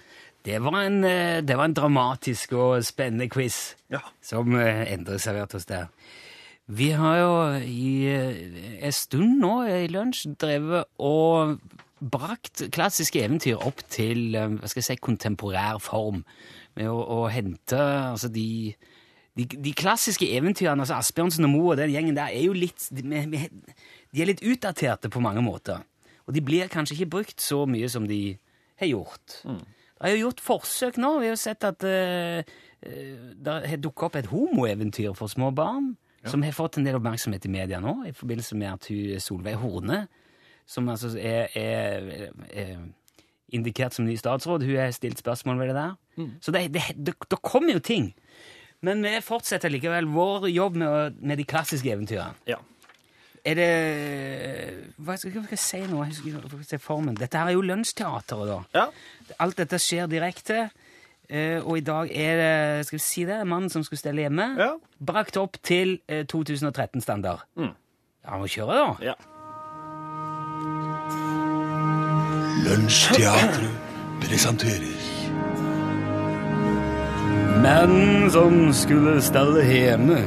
[0.45, 4.01] Det var en, uh, det var en dramatisk og spennende quiz Ja.
[4.21, 5.89] som uh, Endre serverte oss der.
[6.71, 7.31] Vi har jo
[7.67, 11.57] i eh, en stund nå i lunsj drevet og
[11.99, 16.23] brakt klassiske eventyr opp til eh, hva skal jeg si, kontemporær form.
[16.79, 18.71] Med å, å hente altså de,
[19.35, 22.87] de, de klassiske eventyrene, altså Asbjørnsen og Moe og den gjengen der, er jo litt
[22.95, 23.43] de, de
[24.11, 25.83] de er litt utdaterte på mange måter.
[26.27, 28.37] Og de blir kanskje ikke brukt så mye som de
[28.81, 29.39] har gjort.
[30.01, 31.13] Det er jo gjort forsøk nå.
[31.21, 32.41] Vi har jo sett at uh,
[32.81, 35.93] det har dukket opp et homoeventyr for små barn,
[36.25, 39.57] som har fått en del oppmerksomhet i media nå, i forbindelse med at hun Solveig
[39.61, 40.03] Horne,
[40.69, 42.75] som altså er, er, er
[43.51, 45.95] indikert som ny statsråd, hun har stilt spørsmål ved det der.
[46.41, 48.11] Så det, det, det, det kommer jo ting.
[48.81, 52.37] Men vi fortsetter likevel vår jobb med, med de klassiske eventyrene.
[52.49, 52.57] Ja.
[53.45, 53.69] Er det
[55.01, 56.03] Hva skal, hva skal jeg si nå?
[56.05, 57.15] Jeg husker, formen?
[57.17, 58.59] Dette her er jo Lunsjteatret, da.
[58.77, 58.85] Ja.
[59.41, 60.69] Alt dette skjer direkte.
[61.31, 64.57] eh, og i dag er det skal vi si det, mannen som skulle stelle hjemme,
[64.59, 64.73] Ja.
[64.99, 67.39] brakt opp til eh, 2013-standard.
[67.55, 67.71] Mm.
[68.25, 68.95] Ja, må kjøre, da.
[69.01, 69.15] Ja.
[72.61, 73.71] Lunsjteatret
[74.21, 74.99] presenterer
[77.61, 80.19] Menn som skulle stelle hjemme.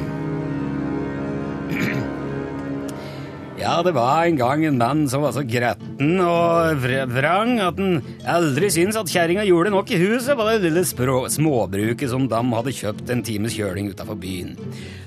[3.65, 8.03] Ja, det var en gang en mann som var så gretten og vrang at han
[8.29, 12.75] aldri syntes at kjerringa gjorde nok i huset på det lille småbruket som de hadde
[12.77, 14.53] kjøpt en times kjøling utafor byen.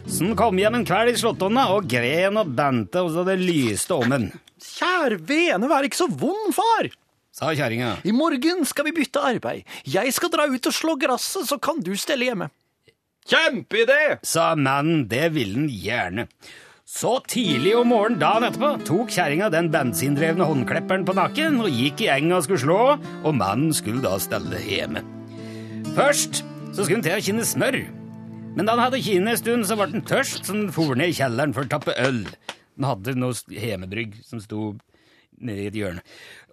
[0.10, 3.38] Så han kom hjem en kveld i Slåttonna og gren og bente og så det
[3.44, 6.90] lyste om en, Kjære vene, vær ikke så vond, far!
[7.30, 8.00] sa kjerringa.
[8.10, 9.68] I morgen skal vi bytte arbeid.
[9.86, 12.50] Jeg skal dra ut og slå gresset, så kan du stelle hjemme.
[13.30, 14.18] Kjempeidé!
[14.26, 16.32] sa mannen, det ville han gjerne.
[16.88, 22.06] Så tidlig om morgenen dagen etterpå tok kjerringa den bensindrevne håndklepperen på nakken og gikk
[22.06, 22.78] i enga og skulle slå,
[23.28, 25.02] og mannen skulle da stelle hjemme.
[25.98, 27.78] Først så skulle han til å kinne smør,
[28.56, 31.12] men da han hadde kinnet en stund, så ble han tørst, så han for ned
[31.12, 32.22] i kjelleren for å tappe øl.
[32.78, 34.70] Han hadde noe hjemmebrygg som sto
[35.44, 36.06] nede i et hjørne.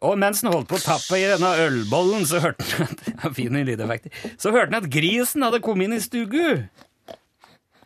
[0.02, 4.10] Og mens han holdt på å tappe i denne ølbollen, så hørte han at.
[4.42, 6.66] Så hørte han at grisen hadde kommet inn i stugu.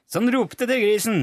[0.09, 1.21] Så han ropte til grisen.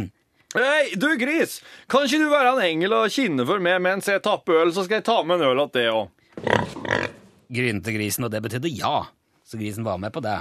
[0.56, 1.58] Hei, du gris!
[1.92, 4.86] Kan ikke du være en engel og kinne for meg mens jeg tapper øl, så
[4.86, 7.10] skal jeg ta med en øl til det òg.
[7.58, 9.02] Grynte grisen, og det betydde ja.
[9.44, 10.38] Så grisen var med på det.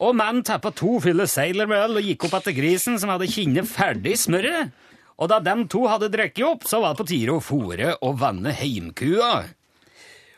[0.00, 3.28] Og mannen tappa to fylle seiler med øl og gikk opp etter grisen, som hadde
[3.28, 4.72] kinnet ferdig smøret.
[5.20, 8.16] Og da dem to hadde drukket opp, så var det på tide å fòre og
[8.24, 9.34] vanne heimkua.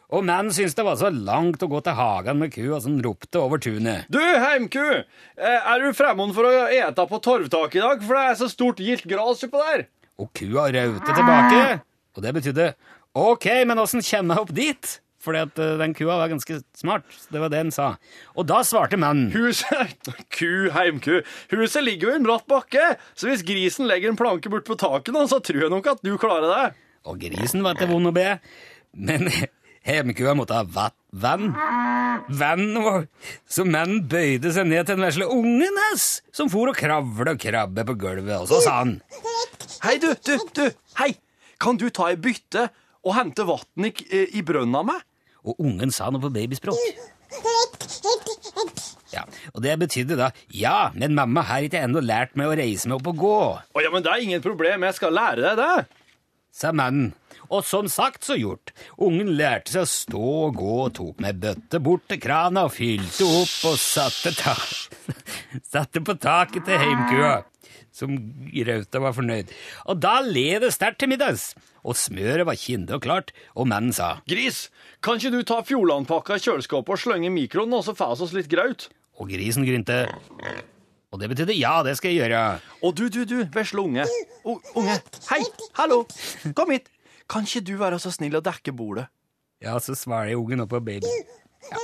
[0.08, 3.40] Og mannen syntes det var så langt å gå til hagen med kua, som ropte
[3.42, 4.06] over tunet.
[4.08, 4.80] Du, heimku!
[5.36, 8.48] eh, Er du fremmed for å ete på torvtaket i dag, for det er så
[8.48, 9.84] stort gilt gras oppå der?
[10.18, 11.60] Og kua raute tilbake.
[12.16, 12.70] Og det betydde
[13.18, 14.94] ok, men åssen kommer jeg opp dit?
[15.20, 17.04] Fordi at eh, den kua var ganske smart.
[17.28, 17.90] Det var det den sa.
[18.38, 19.28] Og da svarte mannen.
[19.34, 21.18] Huset Ku, heimku.
[21.52, 24.78] Huset ligger jo i en bratt bakke, så hvis grisen legger en planke bort på
[24.80, 26.66] taket nå, så tror jeg nok at du klarer det.
[27.04, 28.38] Og grisen var til vond å be.
[28.96, 29.28] Men
[29.86, 31.52] hjemkua måtte ha vatt, vann.
[32.28, 33.06] Vann og
[33.48, 37.40] Så mennen bøyde seg ned til den vesle ungen hans, som for og kravle og
[37.42, 38.98] krabbe på gulvet, og så sa han
[39.84, 40.64] Hei, du, du, du.
[40.98, 41.12] Hei.
[41.58, 42.68] Kan du ta ei bytte
[43.06, 43.92] og hente vann i,
[44.38, 45.06] i brønna med?
[45.48, 46.76] Og ungen sa noe på babyspråk.
[49.12, 49.22] Ja,
[49.54, 52.98] Og det betydde da ja, men mamma har ikke ennå lært meg å reise meg
[52.98, 55.97] opp og gå, Å ja, men det er ingen problem, jeg skal lære deg det.
[56.58, 57.12] Sa mannen.
[57.48, 58.74] Og som sagt, så gjort.
[59.00, 62.74] Ungen lærte seg å stå og gå og tok med bøtte bort til krana og
[62.76, 64.56] fylte opp og satte, ta
[65.72, 67.38] satte på taket til heimkua.
[67.98, 68.14] som
[68.68, 69.50] Rauta var fornøyd.
[69.90, 71.54] Og da led det sterkt til middags.
[71.82, 74.68] Og smøret var kinde og klart, og mannen sa Gris,
[75.02, 78.34] kan ikke du ta Fjordlandpakka i kjøleskapet og slenge mikroen, og så får vi oss
[78.36, 78.88] litt graut?
[79.18, 80.04] Og grisen grynte.
[81.08, 82.42] Og det betydde ja, det skal jeg gjøre.
[82.84, 84.04] Og du, du, du, vesle unge.
[84.44, 84.98] O, unge,
[85.30, 85.40] hei,
[85.78, 86.02] hallo,
[86.56, 86.90] kom hit.
[87.28, 89.08] Kan ikke du være så snill å dekke bordet?
[89.64, 91.08] Ja, så svarer ungen opp på baby.
[91.68, 91.80] Ja.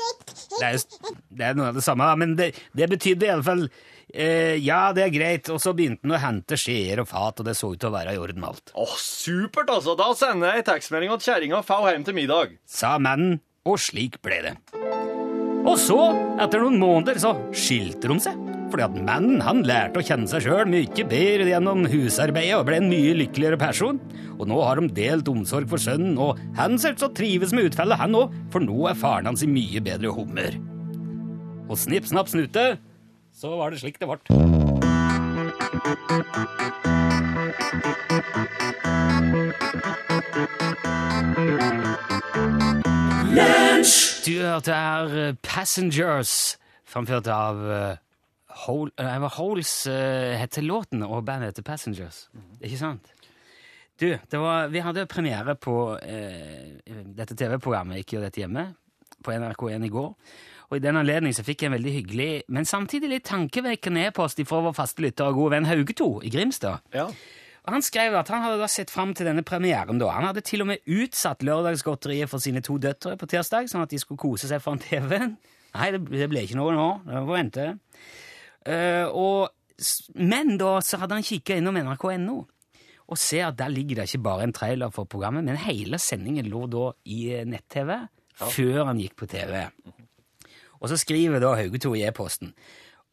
[0.55, 3.65] Det, er, jo- det er noe av det samme, da, men det, det betydde iallfall
[3.67, 5.51] eh, ja, det er greit.
[5.53, 7.97] Og så begynte han å hente skjeer og fat, og det så ut til å
[7.97, 8.73] være i orden alt.
[8.77, 9.97] Åh, supert, altså.
[9.99, 12.57] Da sender jeg tekstmelding til kjerringa og får hjem til middag.
[12.69, 14.55] Sa mannen, og slik ble det.
[15.65, 15.99] Og så,
[16.45, 18.54] etter noen måneder, så skilte de seg.
[18.73, 22.81] Fordi at mannen han lærte å kjenne seg sjøl mye bedre gjennom husarbeidet og ble
[22.81, 24.01] en mye lykkeligere person.
[24.35, 28.17] Og nå har de delt omsorg for sønnen, og han å trives med utfallet, han
[28.19, 30.59] òg, for nå er faren hans i mye bedre hummer.
[31.69, 32.75] Og snipp, snapp, snute,
[33.35, 34.19] så var det slik det ble.
[44.25, 46.57] Du hørte her eh, Passengers,
[46.89, 47.61] framført av
[48.55, 52.29] eh, Hol, eh, det var Holes uh, heter låten, og bandet heter Passengers.
[52.63, 53.13] Ikke sant?
[54.01, 58.73] Du, det var, vi hadde premiere på uh, dette TV-programmet Ikke gjør dette hjemme,
[59.23, 60.11] på NRK1 i går.
[60.71, 64.41] Og i den anledning så fikk jeg en veldig hyggelig, men samtidig litt tankevekkende e-post
[64.49, 66.83] fra vår faste lytter og gode venn Haugeto i Grimstad.
[66.95, 67.11] Ja.
[67.65, 69.99] Og Han skrev at han hadde da sett fram til denne premieren.
[69.99, 70.11] da.
[70.13, 73.91] Han hadde til og med utsatt lørdagsgodteriet for sine to døtre på tirsdag, sånn at
[73.91, 75.37] de skulle kose seg foran TV-en.
[75.75, 76.89] Nei, det, det ble ikke noe nå.
[77.07, 77.69] Det får vente.
[78.65, 79.51] Eh, og,
[80.17, 82.43] men da så hadde han kikka innom nrk.no
[83.05, 86.49] og ser at der ligger det ikke bare en trailer for programmet, men hele sendingen
[86.49, 87.93] lå da i eh, nett-TV
[88.41, 89.67] før han gikk på TV.
[90.81, 92.55] Og så skriver da Haugetor i e-posten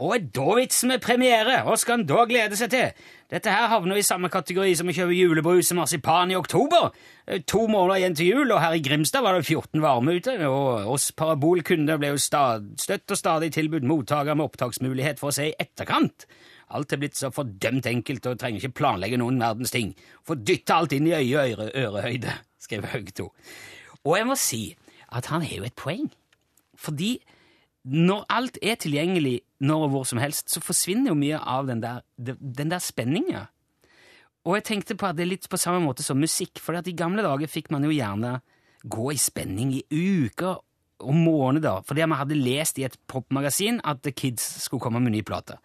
[0.01, 1.59] og vitsen med premiere?
[1.65, 2.93] Hva skal han da glede seg til?
[3.31, 6.89] Dette her havner i samme kategori som å kjøpe julebrus og marsipan i oktober.
[7.27, 10.33] Eh, To måneder igjen til jul, og her i Grimstad var det 14 varme ute,
[10.49, 15.51] og oss parabolkunder ble jo støtt og stadig tilbudt mottaker med opptaksmulighet for å se
[15.51, 16.25] i etterkant.
[16.71, 19.93] Alt er blitt så fordømt enkelt og trenger ikke planlegge noen verdens ting.
[20.27, 22.35] Få dytte alt inn i øye og øre, ørehøyde,
[22.65, 23.29] skrev Haugto.
[24.07, 24.63] Og jeg må si
[25.11, 26.07] at han har jo et poeng.
[26.79, 27.17] Fordi
[27.83, 31.81] når alt er tilgjengelig når og hvor som helst, så forsvinner jo mye av den
[31.81, 33.47] der, den der spenninga.
[34.45, 36.97] Og jeg tenkte på at det er litt på samme måte som musikk, for i
[36.97, 38.39] gamle dager fikk man jo gjerne
[38.81, 40.61] gå i spenning i uker
[41.01, 45.13] og måneder, fordi man hadde lest i et popmagasin at The Kids skulle komme med
[45.13, 45.57] ny plate.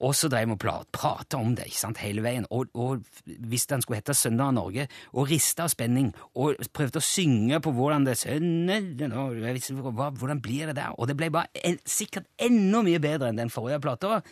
[0.00, 3.02] Og så drev vi og pra- prata om det ikke sant, hele veien, og, og
[3.26, 7.58] hvis den skulle hete Søndag av Norge, og rista av spenning, og prøvde å synge
[7.64, 8.14] på hvordan det
[9.90, 10.94] hva- Hvordan blir det der?
[10.98, 14.22] Og det ble bare en, sikkert enda mye bedre enn den forrige plata.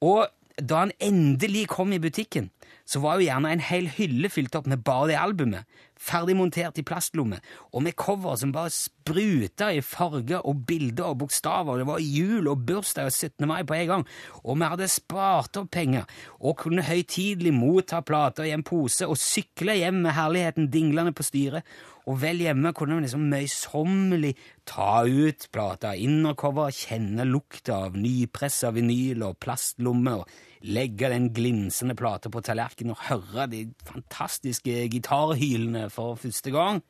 [0.00, 0.26] Og
[0.58, 2.48] da han endelig kom i butikken,
[2.88, 6.78] så var jo gjerne en hel hylle fylt opp med bare det albumet, ferdig montert
[6.78, 7.40] i plastlomme,
[7.72, 12.48] og med cover som bare spruta i farger og bilder og bokstaver, det var jul
[12.50, 13.46] og bursdag og 17.
[13.48, 14.06] mai på en gang,
[14.44, 16.08] og vi hadde spart opp penger,
[16.40, 21.26] og kunne høytidelig motta plater i en pose og sykle hjem med herligheten dinglende på
[21.26, 21.66] styret,
[22.08, 24.32] og vel hjemme kunne vi liksom møysommelig
[24.68, 31.94] ta ut plata, innercover, kjenne lukta av nypressa vinyl og plastlomme, og legge den glinsende
[31.98, 36.80] plata på tallerkenen og høre de fantastiske gitarhylene for første gang.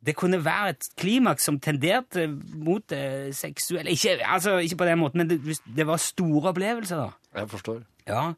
[0.00, 5.00] Det kunne være et klimaks som tenderte mot det seksuelle ikke, altså, ikke på den
[5.00, 7.40] måten, men det, det var store opplevelser, da.
[7.40, 7.82] Jeg forstår.
[8.08, 8.30] Ja.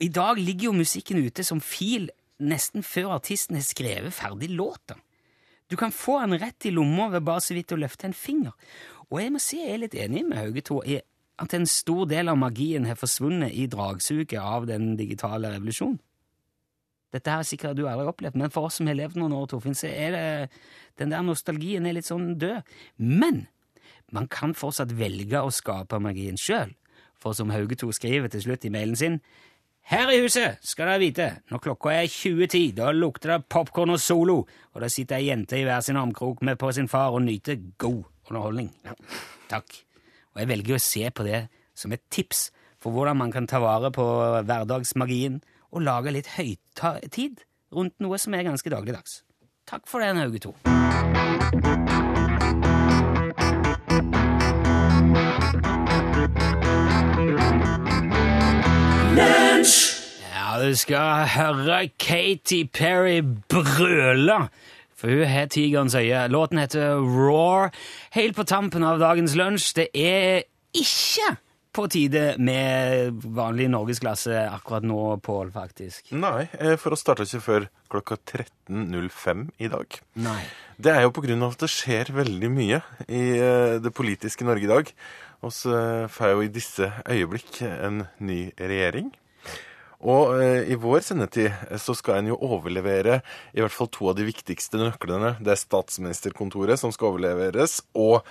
[0.00, 4.98] I dag ligger jo musikken ute som fil nesten før artisten har skrevet ferdig låta.
[5.68, 8.54] Du kan få den rett i lomma ved bare så vidt å løfte en finger.
[9.08, 10.98] Og jeg må si jeg er litt enig med Haugeto i
[11.38, 16.00] at en stor del av magien har forsvunnet i dragsuget av den digitale revolusjonen.
[17.14, 19.76] Dette er sikkert du aldri opplevd, men for oss som har levd noen år, Torfinn,
[19.76, 20.24] så er det
[21.00, 22.66] den der nostalgien er litt sånn død.
[23.00, 23.46] Men
[24.12, 26.74] man kan fortsatt velge å skape magien sjøl,
[27.16, 29.16] for som Haugeto skriver til slutt i mailen sin,
[29.88, 34.00] her i huset skal dere vite, når klokka er 20.10, da lukter det popkorn og
[34.02, 37.24] solo, og det sitter ei jente i hver sin armkrok med på sin far og
[37.24, 38.68] nyter god underholdning.
[39.48, 39.78] Takk.
[40.34, 41.46] Og jeg velger å se på det
[41.78, 44.04] som et tips for hvordan man kan ta vare på
[44.44, 45.40] hverdagsmagien
[45.72, 49.22] og lage litt høytid rundt noe som er ganske dagligdags.
[49.68, 51.87] Takk for det, Hauge 2.
[60.62, 64.48] du skal høre Katy Perry brøle,
[64.98, 66.26] for hun har tigerens øye.
[66.32, 67.70] Låten heter Roar.
[68.16, 69.74] Helt på tampen av dagens lunsj.
[69.76, 71.36] Det er ikke
[71.78, 76.10] på tide med vanlig norgesklasse akkurat nå, Pål, faktisk.
[76.18, 80.00] Nei, eh, for oss starte ikke før klokka 13.05 i dag.
[80.24, 80.40] Nei.
[80.78, 84.48] Det er jo på grunn av at det skjer veldig mye i eh, det politiske
[84.48, 84.92] Norge i dag.
[85.46, 85.78] Og så
[86.10, 89.12] får jo i disse øyeblikk en ny regjering.
[90.06, 93.20] Og eh, i vår sendetid eh, så skal en jo overlevere
[93.54, 95.34] i hvert fall to av de viktigste nøklene.
[95.42, 98.22] Det er statsministerkontoret som skal overleveres, og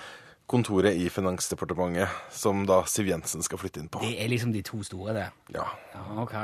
[0.47, 3.99] kontoret i Finansdepartementet, som da Siv Jensen skal flytte inn på.
[4.03, 5.27] Det er liksom de to store, det.
[5.55, 5.65] Ja.
[5.91, 6.35] Ja, ok.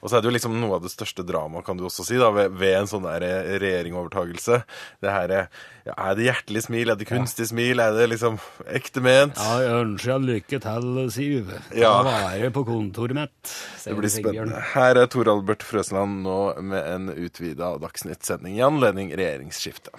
[0.00, 2.18] Og så er det jo liksom noe av det største dramaet, kan du også si,
[2.20, 3.24] da, ved, ved en sånn der
[3.60, 4.62] regjeringovertagelse regjeringsovertagelse.
[5.00, 5.48] Det her er
[5.86, 6.90] ja, Er det hjertelig smil?
[6.92, 7.80] Er det kunstig smil?
[7.80, 9.40] Er det liksom ekte ment?
[9.40, 11.52] Ja, jeg ønsker lykke til, Siv.
[11.74, 11.92] Ja.
[11.96, 13.54] Ta vare på kontoret mitt.
[13.84, 14.60] Det blir spennende.
[14.74, 19.94] Her er Tor Albert Frøsland nå med en utvida Dagsnytt-sending i anledning regjeringsskiftet.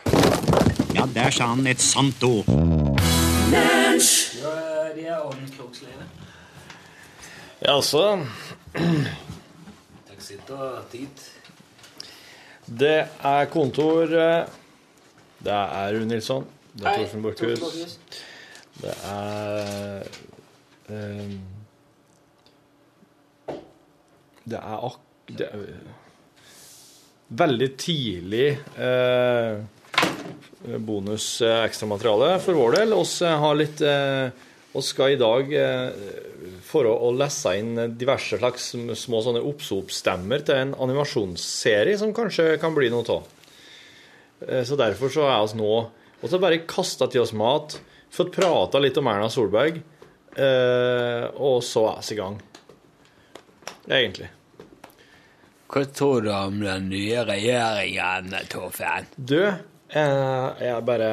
[0.96, 2.48] Ja, der sa han et sant ord.
[3.52, 6.06] Ja, de er ordenskroksleve.
[7.62, 8.26] Ja, altså
[10.08, 11.24] Takk og tid.
[12.80, 14.46] Det er kontor eh,
[15.44, 16.48] Det er Rune Nilsson.
[16.74, 17.98] Det er Torfinn Borchhus.
[18.82, 20.08] Det er
[20.88, 21.36] um,
[24.46, 25.00] Det er ak...
[25.28, 25.68] Det er
[27.42, 28.48] veldig tidlig
[28.80, 29.60] eh,
[30.78, 32.96] bonus eh, ekstramateriale for vår del.
[32.96, 34.48] Vi eh, har litt eh,
[34.86, 35.90] skal i dag eh,
[36.64, 42.76] for å, lese inn diverse slags små sånne oppsopstemmer til en animasjonsserie som kanskje kan
[42.78, 43.26] bli noe av.
[44.48, 45.72] Eh, Så derfor så er oss nå
[46.22, 47.80] Og så bare kasta til oss mat,
[48.14, 49.80] fått prata litt om Erna Solberg,
[50.38, 52.36] eh, og så er vi i gang.
[53.90, 54.30] Egentlig.
[55.72, 59.10] Hva tror du om den nye regjeringen, Torfinn?
[59.16, 59.58] Du, eh,
[59.92, 61.12] jeg bare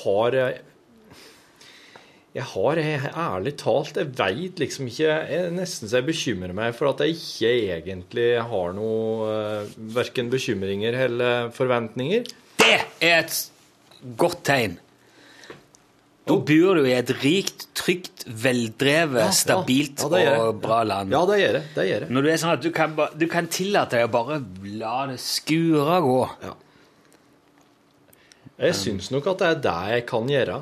[0.00, 0.36] har
[2.34, 6.74] Jeg har jeg, ærlig talt Jeg veit liksom ikke jeg, Nesten så jeg bekymrer meg
[6.76, 12.26] for at jeg ikke egentlig har noe eh, Verken bekymringer eller forventninger.
[12.60, 13.38] Det er et
[14.20, 14.74] godt tegn.
[16.24, 19.36] Da bor du i et rikt, trygt, veldrevet, Ja, ja.
[19.36, 21.12] stabilt Ja, gjør og bra land.
[21.12, 21.62] Ja, det gjør det.
[21.76, 22.08] Det gjør det.
[22.16, 24.38] Når du er sånn at du kan, du kan tillate deg å bare
[24.80, 26.20] la det skure gå.
[28.58, 30.58] Jeg syns nok at det er det jeg kan gjøre.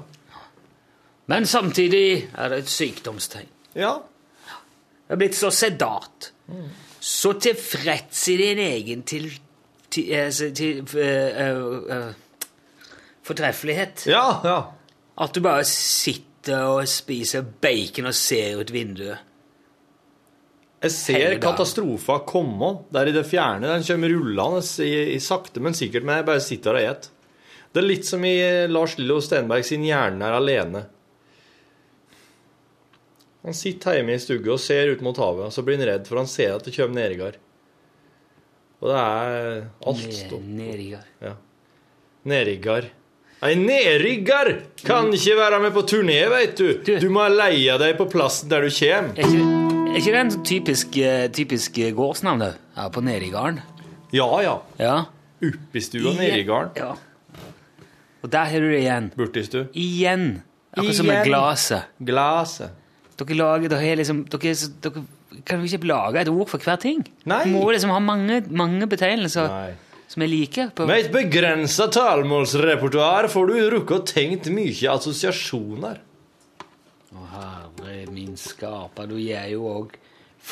[1.33, 3.51] Men samtidig er det et sykdomstegn.
[3.77, 3.95] Ja.
[5.09, 6.33] Jeg er blitt så sedat.
[7.03, 9.27] Så tilfreds i din egen til,
[9.91, 12.15] til, eh, til uh, eh, eh,
[13.27, 14.07] fortreffelighet.
[14.11, 14.61] Ja, ja.
[15.23, 19.29] At du bare sitter og spiser bacon og ser ut vinduet.
[20.83, 23.69] Jeg ser katastrofa komme der i det fjerne.
[23.71, 27.11] Den kommer rullende i, i sakte, men sikkert, men jeg bare sitter og et.
[27.73, 30.85] Det er litt som i eh, Lars Lillo Stenberg sin 'Hjernen er alene'.
[33.43, 36.05] Han sitter hjemme i stugget og ser ut mot havet, og så blir han redd,
[36.07, 37.41] for han ser at det kommer nedriggar.
[38.83, 40.45] Og det er alt stopp.
[40.47, 41.09] Nedriggar.
[41.23, 41.33] Ja.
[42.31, 42.91] Nedriggar.
[43.43, 44.53] Ei nedriggar
[44.87, 46.69] kan ikke være med på turné, veit du.
[46.87, 49.17] Du må leie deg på plassen der du kommer.
[49.19, 49.47] Er ikke,
[49.89, 52.45] er ikke det en sånn typisk, eh, typisk eh, gårdsnavn?
[52.77, 53.59] Her på Nedigarden?
[54.15, 54.61] Ja, ja.
[54.79, 54.99] Ja.
[55.43, 56.79] Uppistua Nedigarden.
[56.79, 56.95] Ja.
[58.23, 59.11] Og der har du det igjen.
[59.19, 59.65] Burtistu.
[59.75, 60.43] Igjen.
[60.73, 61.91] Akkurat som med glaset.
[61.99, 62.79] Glaset.
[63.19, 65.03] Dere lager dere, har liksom, dere, er dere
[65.47, 67.03] kan jo ikke lage et ord for hver ting.
[67.29, 67.43] Nei.
[67.47, 69.99] Du må liksom ha mange, mange betegnelser Nei.
[70.11, 70.69] som er like.
[70.77, 76.01] På, Med et begrensa talemålsrepertoar får du rukket og tenkt mye assosiasjoner.
[77.13, 79.99] Å, herre min skaper, du gjør jo òg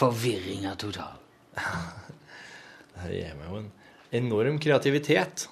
[0.00, 1.16] forvirringa total.
[3.00, 3.70] Det gir meg jo en
[4.18, 5.46] enorm kreativitet.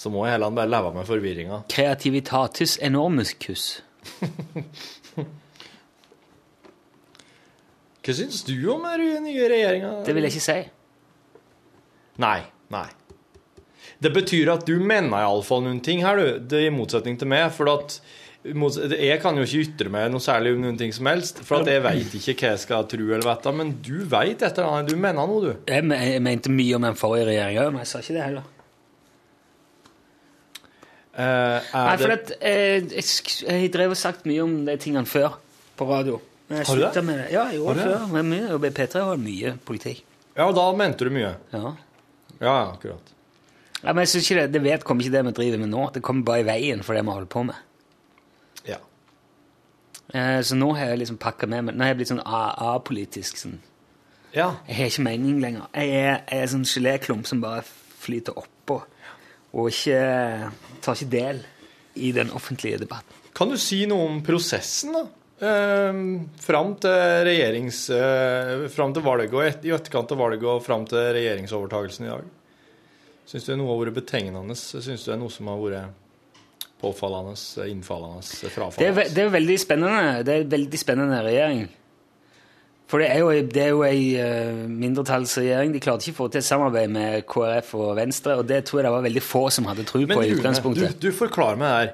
[0.00, 1.58] Så må heller bare leve med forvirringa.
[1.68, 3.82] Kreativitatis enormuskus.
[8.00, 9.90] Hva syns du om den nye regjeringa?
[10.06, 10.56] Det vil jeg ikke si.
[12.24, 12.38] Nei.
[12.72, 12.86] Nei.
[14.00, 16.38] Det betyr at du mener iallfall noen ting her, du.
[16.48, 17.50] Det er I motsetning til meg.
[17.52, 17.98] For at
[18.40, 21.42] jeg kan jo ikke ytre meg noe særlig om noen ting som helst.
[21.44, 23.52] For at jeg veit ikke hva jeg skal tro eller vite.
[23.60, 24.88] Men du veit et eller annet.
[24.88, 25.52] Du mener noe, du.
[25.68, 28.48] Jeg mente mye om den forrige regjeringa, men jeg sa ikke det heller.
[31.14, 33.04] Er Nei, for det at, eh, jeg,
[33.42, 35.38] jeg drev og sagt mye om de tingene før
[35.76, 36.20] på radio.
[36.48, 37.04] Men jeg Har du det?
[37.04, 37.26] Med det.
[37.32, 38.06] Ja, jeg gjorde det før.
[38.12, 40.04] Men mye, og P3 har mye politikk.
[40.36, 41.32] Ja, og da mente du mye.
[41.52, 41.72] Ja.
[42.40, 43.10] Ja, akkurat.
[43.82, 45.88] Ja, men jeg synes ikke det, det vet kommer ikke det vi driver med nå.
[45.94, 47.58] Det kommer bare i veien for det vi holder på med.
[48.68, 48.78] Ja.
[50.14, 53.40] Eh, så nå har jeg liksom pakka med meg Nå har jeg blitt sånn apolitisk.
[53.40, 53.58] Sånn.
[54.34, 54.52] Ja.
[54.68, 55.66] Jeg har ikke mening lenger.
[55.74, 57.64] Jeg er, jeg er sånn geléklump som bare
[58.00, 58.78] flyter oppå,
[59.52, 59.98] og ikke
[60.84, 61.40] tar ikke del
[62.00, 63.16] i den offentlige debatten.
[63.36, 65.04] Kan du si noe om prosessen, da?
[65.46, 66.02] eh,
[66.42, 67.84] fram til regjerings...
[67.94, 72.12] Eh, fram til valget og et, i etterkant av valget og fram til regjeringsovertagelsen i
[72.12, 72.28] dag?
[73.30, 74.56] Syns du det noe har vært betegnende?
[74.58, 75.98] Syns du det er noe som har vært
[76.80, 77.36] påfallende,
[77.68, 79.04] innfallende, Det er, frafallende?
[79.14, 80.22] det er veldig spennende.
[80.24, 81.68] Det er en veldig spennende regjering.
[82.90, 85.74] For det er jo, det er jo ei eh, mindretallsregjering.
[85.76, 88.88] De klarte ikke å få til samarbeid med KrF og Venstre, og det tror jeg
[88.88, 90.96] det var veldig få som hadde tro på Men i utgangspunktet.
[90.98, 91.92] du, du forklarer meg her.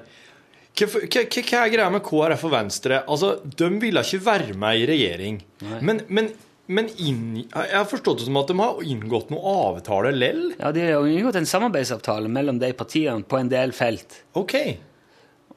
[0.77, 2.99] Hva, er greia med KrF og Venstre?
[3.09, 5.39] Altså, De ville ikke være med i regjering.
[5.85, 6.31] Men, men,
[6.69, 10.43] men inn, jeg har forstått det som at de har inngått noen avtale lell?
[10.57, 14.21] Ja, De har inngått en samarbeidsavtale mellom de partiene på en del felt.
[14.37, 14.57] Ok.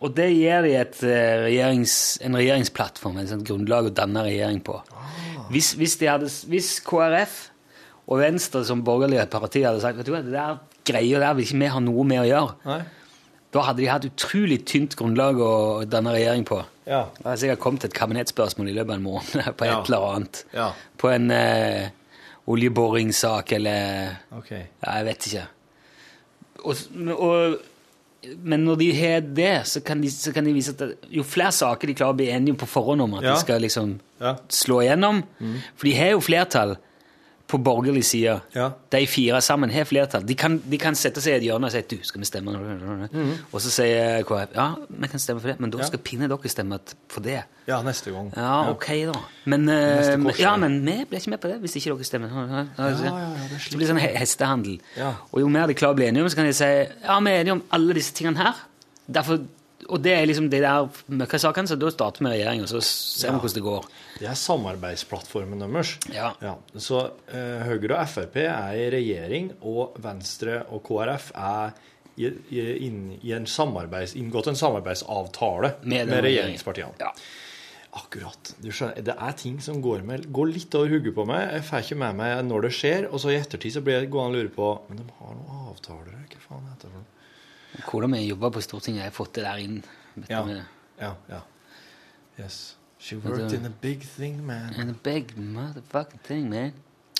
[0.01, 4.63] Og det gir de et, eh, regjerings, en regjeringsplattform, et sånt grunnlag å danne regjering
[4.65, 4.79] på.
[5.51, 7.37] Hvis, hvis, de hadde, hvis KrF
[8.11, 11.45] og Venstre som borgerlige partier hadde sagt vet du hva, det der greia der vil
[11.47, 12.81] ikke vi ha noe med å gjøre, Nei.
[13.55, 15.51] da hadde de hatt utrolig tynt grunnlag å
[15.91, 16.61] danne regjering på.
[16.87, 17.05] Ja.
[17.21, 19.81] Da hadde sikkert kommet et kabinettspørsmål i løpet av en måned på et Ja.
[19.85, 20.45] eller annet.
[20.55, 20.69] Ja.
[20.99, 21.91] På en eh,
[22.51, 24.65] oljeboringssak eller okay.
[24.83, 25.47] ja, Jeg vet ikke.
[26.61, 26.77] Og,
[27.17, 27.59] og,
[28.43, 31.53] men når de har det, så kan de, så kan de vise at jo flere
[31.57, 33.35] saker de klarer å bli enige på forhånd om at Ja.
[33.35, 34.37] de skal liksom Ja.
[34.49, 35.55] slå igjennom Mm.
[35.77, 36.77] For de har jo flertall
[37.51, 38.37] på borgerlig side.
[38.55, 38.69] Ja.
[38.95, 40.23] De fire sammen har flertall.
[40.27, 42.55] De kan, de kan sette seg i et hjørne og si du, skal vi stemme
[42.55, 43.33] Mhm.
[43.53, 45.85] Og så sier KrF ja, vi kan stemme for det, men da Ja.
[45.91, 46.79] skal pinne dere stemme
[47.09, 47.43] for det.
[47.67, 48.33] Ja, neste gang.
[48.37, 49.19] Ja, ok da.
[49.47, 50.41] Men, korsvei.
[50.41, 52.29] ja, men vi blir ikke med på det hvis ikke dere stemmer.
[52.31, 54.81] Ja, ja, ja, ja, ja, det er det blir sånn hestehandel.
[54.97, 55.13] Ja.
[55.33, 57.31] Og jo mer de klarer å bli enige om, så kan de si ja, vi
[57.31, 58.55] er enige om alle disse tingene her.
[59.11, 59.41] Derfor,
[59.89, 63.31] og det er liksom de der møkkasakene, så da starter vi regjering, og så ser
[63.31, 63.41] vi Ja.
[63.41, 63.85] hvordan det går.
[64.21, 65.95] Det er samarbeidsplattformen deres.
[66.13, 66.35] Ja.
[66.77, 67.01] Så
[67.33, 71.73] eh, Høyre og Frp er i regjering, og Venstre og KrF er
[72.21, 77.01] i, i, inn, i en inngått en samarbeidsavtale Med med, regjeringspartiene.
[77.01, 77.15] Ja.
[77.97, 78.53] Akkurat.
[78.63, 81.47] Du skjønner, det er ting som går, med, går litt over hodet på meg.
[81.57, 84.11] Jeg får ikke med meg når det skjer, og så i ettertid så blir jeg
[84.13, 86.93] gående og lure på Men de har noen avtaler her, hva faen heter det?
[86.93, 87.89] for noe?
[87.89, 89.81] Hvordan vi jobber på Stortinget, jeg har fått det der inn.
[90.29, 90.45] Ja.
[91.01, 91.41] Ja, ja.
[92.39, 92.61] Yes.
[93.01, 94.75] She worked in a big thing, man.
[94.79, 96.73] In a big motherfucking thing, man.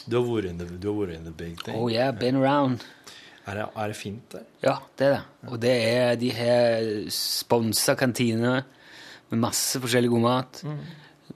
[0.07, 0.67] Du har vært in the,
[1.15, 1.77] in the big thing.
[1.77, 2.85] Oh yeah, been around.
[3.49, 4.45] Er det, er det fint der?
[4.63, 5.49] Ja, det er det.
[5.49, 8.63] Og det er, de har sponsa kantiner
[9.31, 10.63] med masse forskjellig god mat.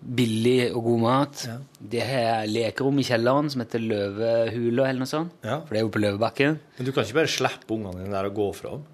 [0.05, 1.45] Billig og god mat.
[1.81, 5.37] De har lekerom i kjelleren som heter Løvehula eller noe sånt.
[5.41, 5.63] Ja.
[5.65, 6.59] For det er jo på Løvebakken.
[6.79, 8.91] Men du kan ikke bare slippe ungene dine der og gå fra dem?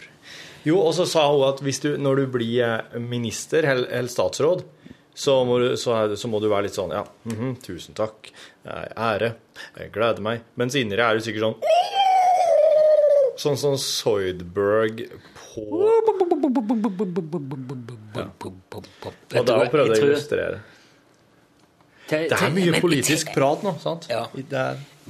[0.68, 4.64] Jo, og så sa hun at du, når du blir eh, minister eller, statsråd,
[5.18, 8.30] så må, du, så, så må du være litt sånn Ja, mhm, tusen takk.
[8.68, 9.32] Eh, Ære.
[9.80, 10.42] Jeg gleder meg.
[10.60, 11.62] Mens inni deg er du sikkert sånn
[13.38, 15.04] Sånn som Soydberg
[15.38, 16.08] på Og
[19.46, 20.60] da prøvde jeg å illustrere.
[22.08, 24.08] Det er mye politisk prat nå, sant?
[24.10, 24.26] Ja.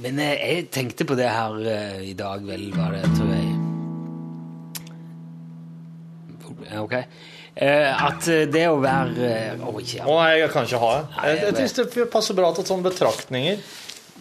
[0.02, 3.46] Men eh, jeg tenkte på det her eh, i dag, vel, var det, tror jeg.
[6.78, 6.94] Ok.
[7.58, 9.30] Eh, at det å være
[9.64, 9.72] Å,
[10.30, 11.04] jeg kan ikke ha det.
[11.32, 13.62] Jeg syns det passer bra til sånne betraktninger.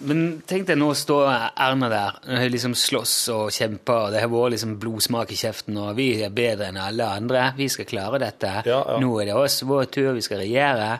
[0.05, 1.15] Men tenk deg nå stå
[1.57, 2.17] Erna der,
[2.53, 6.29] liksom slåss og kjempe, og det har vært liksom blodsmak i kjeften, og vi er
[6.35, 8.99] bedre enn alle andre, vi skal klare dette, Ja, ja.
[9.01, 10.99] nå er det oss, vår tur, vi skal regjere.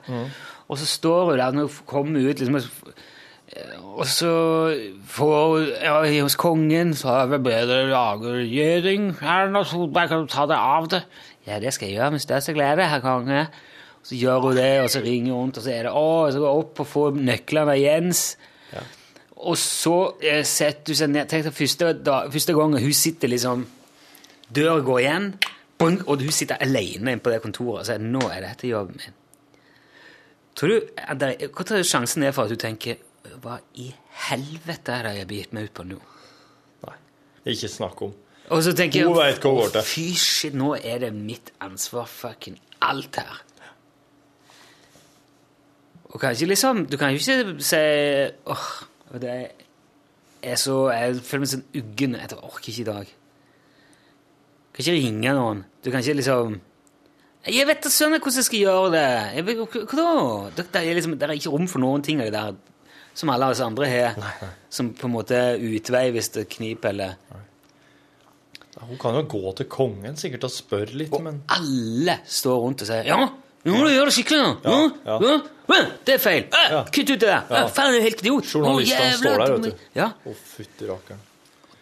[0.67, 2.57] Og så står hun der, når hun kommer ut liksom,
[3.97, 4.31] og så
[5.07, 9.13] får ja, hos kongen så har vi bedre lage regjering.
[9.23, 10.99] Erna Solberg, kan du ta deg av det?
[11.47, 13.45] Ja, det skal jeg gjøre med største glede, herr konge.
[14.03, 16.43] Så gjør hun det, og så ringer hun rundt, og så er det å, så
[16.43, 18.21] går hun opp og får nøklene av Jens.
[19.37, 19.93] Og så
[20.25, 23.67] eh, setter hun seg ned Tenk deg første, da, første gangen hun sitter liksom
[24.49, 25.25] Døra går igjen,
[25.77, 28.95] bang, og hun sitter alene inne på det kontoret og sier nå er dette jobben
[29.01, 29.13] min.
[30.57, 30.77] Tror du,
[31.21, 32.95] det- hva tror du sjansen er for at du tenker
[33.43, 33.89] hva i
[34.29, 35.99] helvete er det jeg har gitt meg ut på nå?
[36.87, 36.95] Nei.
[37.51, 38.15] Ikke snakk om.
[38.55, 39.81] Og så tenker jeg Hun vet hva hun går til.
[39.91, 42.55] Fy shit, nå er det mitt ansvar, fucking
[42.87, 43.43] alt her.
[46.07, 47.81] Og kanskje liksom Du kan jo ikke si
[48.47, 48.67] åh,
[49.15, 49.33] det
[50.43, 52.15] er så Jeg føler meg sånn uggen.
[52.19, 53.07] Jeg orker ikke i dag.
[53.07, 55.61] Jeg kan ikke ringe noen.
[55.83, 56.57] Du kan ikke liksom
[57.47, 59.05] Jeg vet da søren hvordan jeg skal gjøre det.
[59.37, 60.09] Jeg vet, hva da?
[60.57, 62.57] Det, det, er liksom, det er ikke rom for noen ting av det der
[63.17, 64.17] som alle oss andre har.
[64.69, 67.15] Som på en måte utvei hvis det kniper, eller
[68.77, 72.91] Hun kan jo gå til kongen sikkert og spørre litt, men alle står rundt og
[72.91, 73.17] sier Ja,
[73.65, 74.51] nå må du gjøre det skikkelig nå!
[74.67, 74.75] Ja,
[75.07, 75.37] Ja, ja.
[75.67, 76.45] Det er feil!
[76.51, 77.47] Ja, Kutt ut det der!
[77.51, 77.63] Ja.
[77.67, 78.47] Faen, du er helt idiot!
[78.53, 79.87] Journalistene oh, står der, vet du.
[79.97, 81.23] Ja, Å, fytti rakkeren.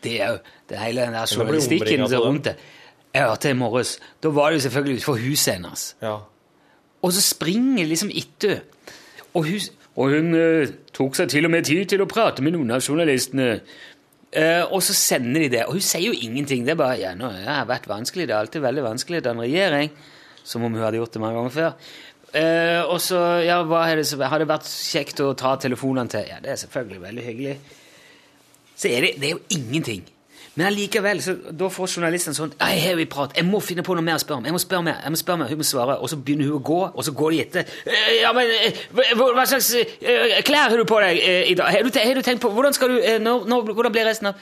[0.05, 2.55] det er jo det hele den der det journalistikken som er rundt det.
[3.15, 5.83] Jeg hørte i morges, da var det jo selvfølgelig utenfor huset hennes.
[6.01, 6.15] Ja.
[7.05, 8.63] Og så springer liksom etter.
[9.35, 12.55] Og hun, og hun uh, tok seg til og med tid til å prate med
[12.57, 13.59] noen av journalistene.
[14.35, 15.63] Uh, og så sender de det.
[15.69, 16.65] Og hun sier jo ingenting.
[16.67, 18.27] Det er bare ja, nå, det har vært vanskelig.
[18.27, 19.93] Det er alltid veldig vanskelig å danne regjering.
[20.45, 21.93] Som om hun hadde gjort det mange ganger før.
[22.35, 26.25] Eh, og så ja, det, har det vært kjekt å ta telefonene til?
[26.27, 27.55] Ja, det er selvfølgelig veldig hyggelig.
[28.75, 30.03] Så er det, det er jo ingenting.
[30.55, 31.19] Men allikevel,
[31.51, 33.33] da får journalisten sånn «Ei, her vi prat.
[33.35, 34.45] Jeg må finne på noe mer å spørre om.
[34.47, 35.97] Jeg må spørre mer, jeg må spørre mer, Hun må svare.
[35.99, 37.73] Og så begynner hun å gå, og så går de etter.
[37.87, 38.83] «Eh, Ja, men eh,
[39.19, 41.19] hva, slags eh, klær har du på deg
[41.51, 41.71] i dag?
[41.75, 44.39] Har du, har du tenkt på Hvordan skal du når, når, Hvordan blir resten av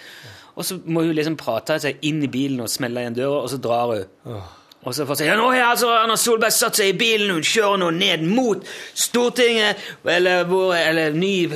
[0.55, 3.49] Og så må hun liksom prate seg inn i bilen og smelle igjen døra, og
[3.49, 4.43] så drar hun.
[4.83, 7.31] Og så får jeg si ja, nå har altså Erna Solberg satt seg i bilen,
[7.37, 11.47] hun kjører nå ned mot Stortinget, eller hvor Eller ny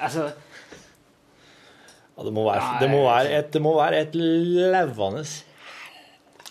[0.00, 0.30] Altså.
[2.20, 5.24] Ja, det må være, det må være, et, det må være et levende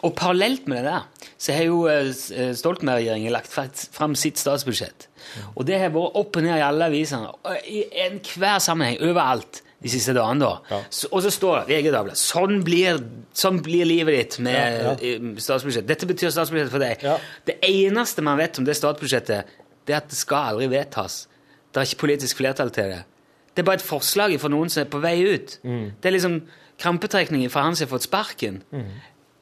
[0.02, 1.06] Og parallelt med det der,
[1.38, 3.52] så har jo eh, Stoltenberg-regjeringen lagt
[3.94, 5.10] fram sitt statsbudsjett.
[5.54, 7.30] Og det har vært opp og ned i alle avisene,
[7.68, 10.40] i enhver sammenheng, overalt, de siste dagene.
[10.44, 10.62] da.
[10.70, 10.80] Ja.
[11.12, 12.98] og så står det VG Dagbladet sånn blir,
[13.34, 14.96] sånn blir livet ditt med Ja, ja.
[15.00, 15.88] eh, statsbudsjett.
[15.88, 17.06] Dette betyr statsbudsjettet for deg.
[17.48, 19.46] Det eneste man vet om det statsbudsjettet,
[19.88, 21.22] det er at det skal aldri vedtas.
[21.72, 23.04] Det er ikke politisk flertall til det.
[23.56, 25.56] Det er bare et forslag fra noen som er på vei ut.
[25.64, 26.42] Det er liksom
[26.80, 28.62] krampetrekningen fra han som har fått sparken.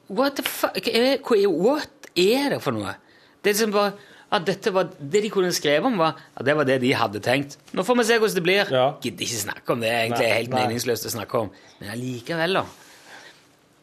[0.08, 0.78] What the fuck?
[0.78, 2.94] Hva what er det for noe?
[3.42, 3.92] Det er liksom bare
[4.28, 7.20] at dette var, Det de kunne skrevet om, var at det var det de hadde
[7.24, 7.56] tenkt.
[7.72, 8.74] Nå får vi se hvordan det blir.
[9.00, 9.92] Gidder ikke snakke om det.
[9.94, 10.66] Egentlig er Nei, helt nei.
[10.66, 11.54] meningsløst å snakke om.
[11.80, 12.66] Men allikevel, da.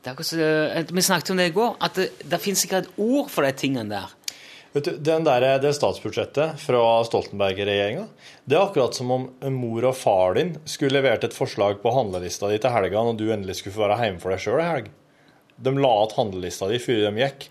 [0.05, 3.31] Er eh, vi snakket om det i går, at det, det fins ikke et ord
[3.33, 4.13] for de tingene der.
[4.75, 8.09] Vet du, den der, Det statsbudsjettet fra Stoltenberg-regjeringa
[8.45, 9.23] det er akkurat som om
[9.55, 13.23] mor og far din skulle levert et forslag på handlelista di til helga når du
[13.31, 14.89] endelig skulle få være hjemme for deg sjøl i helg.
[15.55, 17.47] De la igjen handlelista di før de gikk.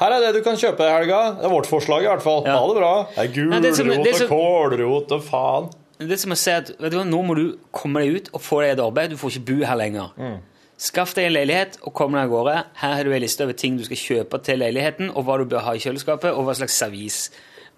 [0.00, 1.20] Her er det du kan kjøpe i helga.
[1.36, 2.44] Det er vårt forslag, i hvert fall.
[2.46, 2.92] Ha det bra.
[3.14, 5.70] Det er Nei, det er som- gulrot det er og kålrot og faen.
[6.00, 8.30] Det er som å si at vet du hva, nå må du komme deg ut
[8.32, 9.10] og få deg et arbeid.
[9.12, 10.38] Du får ikke bo her lenger.
[10.80, 12.54] Skaff deg en leilighet og kom deg av gårde.
[12.80, 15.44] Her har du en liste over ting du skal kjøpe til leiligheten, og hva du
[15.44, 17.18] bør ha i kjøleskapet, og hva slags servis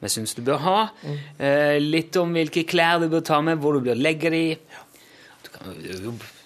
[0.00, 0.90] vi syns du bør ha.
[1.40, 4.56] Eh, litt om hvilke klær du bør ta med, hvor du bør legge de.
[5.42, 5.98] Du kan, det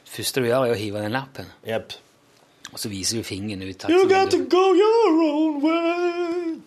[0.08, 1.52] første du gjør, er å hive den lappen.
[2.76, 3.78] Og så viser du fingeren ut.
[3.80, 6.60] takk You got to go your own way.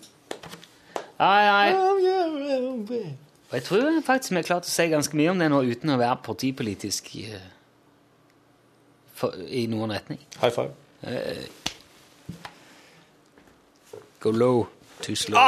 [1.20, 1.70] Nei, nei.
[3.50, 5.94] Og jeg tror faktisk vi har klart å si ganske mye om det nå uten
[5.94, 7.28] å være partipolitisk i,
[9.14, 10.18] for, i noen retning.
[10.42, 10.74] High five.
[11.06, 11.46] Uh,
[14.26, 14.66] go low,
[15.06, 15.38] too slow.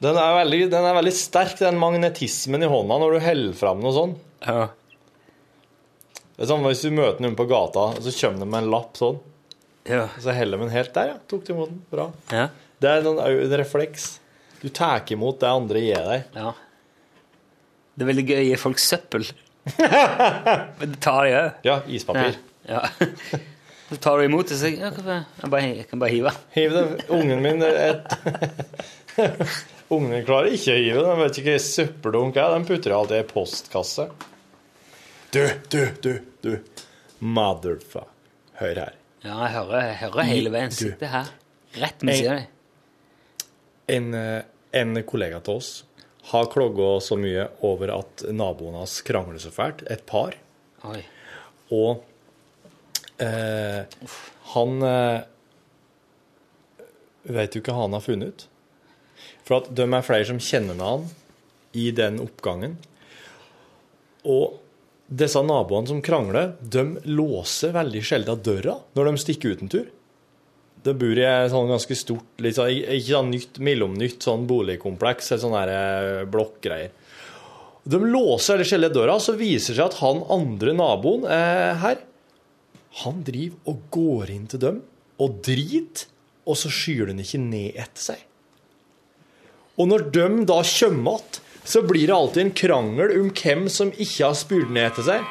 [0.00, 3.82] Den er, veldig, den er veldig sterk, den magnetismen i hånda når du heller fram
[3.84, 4.14] noe sånn.
[4.46, 4.70] Ja.
[6.40, 8.70] Det er sånn, Hvis du møter noen på gata, og så kommer de med en
[8.72, 9.18] lapp sånn,
[9.84, 10.06] Ja.
[10.06, 11.16] og så heller de den helt der, ja.
[11.28, 11.82] Tok du imot den?
[11.92, 12.06] Bra.
[12.32, 12.46] Ja.
[12.80, 14.06] Det er noen, en refleks.
[14.62, 16.24] Du tar imot det andre gir deg.
[16.34, 16.54] Ja.
[17.92, 19.26] Det er veldig gøy å gi folk søppel.
[20.80, 21.50] Men det tar de òg.
[21.68, 22.38] Ja, ispapir.
[22.68, 22.86] Ja.
[23.90, 26.14] Så tar du imot det, så jeg, ja, kan jeg, jeg, bare, jeg kan bare
[26.14, 26.32] hive.
[26.56, 26.86] Hiv det.
[27.12, 28.16] Ungen min et,
[29.92, 32.56] Ungen min klarer ikke å hive De Vet ikke hva søppeldunk er.
[32.56, 34.08] Den putter jeg alltid i postkasse.
[35.36, 36.12] Du, du, du,
[36.42, 36.56] du.
[37.20, 38.08] Motherfucker.
[38.60, 38.96] Hør her.
[39.24, 40.72] Ja, jeg hører, jeg hører hele veien.
[40.72, 41.30] Sitter her.
[41.80, 42.56] Rett ved siden av deg.
[43.96, 45.70] En, eh, En kollega til oss
[46.30, 49.82] har klogga så mye over at naboen hans krangler så fælt.
[49.90, 50.36] Et par.
[50.86, 51.00] Oi.
[51.74, 52.04] Og
[53.18, 53.82] eh,
[54.54, 55.20] han eh,
[57.24, 58.46] vet du ikke hva han har funnet ut.
[59.42, 61.08] For at de er flere som kjenner med han
[61.74, 62.78] i den oppgangen.
[64.22, 64.60] Og
[65.10, 69.88] disse naboene som krangler, de låser veldig sjelden døra når de stikker ut en tur.
[70.80, 75.34] De bor i et sånn ganske stort, litt sånn, ikke sånn nytt, mellomnytt sånn boligkompleks,
[75.34, 76.94] et sånn eh, blokkgreier.
[77.90, 82.00] De låser eller skjeller døra, så viser det seg at han andre naboen eh, her,
[83.02, 84.80] han driver og går inn til dem
[85.20, 86.08] og driter,
[86.48, 88.24] og så skyr den ikke ned etter seg.
[89.80, 93.92] Og når de da kommer igjen, så blir det alltid en krangel om hvem som
[93.92, 95.28] ikke har spurt ned etter seg.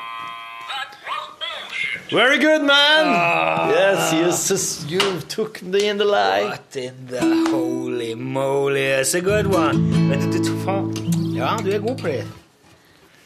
[2.12, 3.70] Very good, man!
[3.70, 4.42] yes,
[4.90, 6.44] you, you took me in the lie.
[6.50, 7.22] What in the
[7.52, 9.78] holy moly, it's a good one.
[10.10, 10.90] Vet du, du faen
[11.36, 12.24] Ja, du er god på det.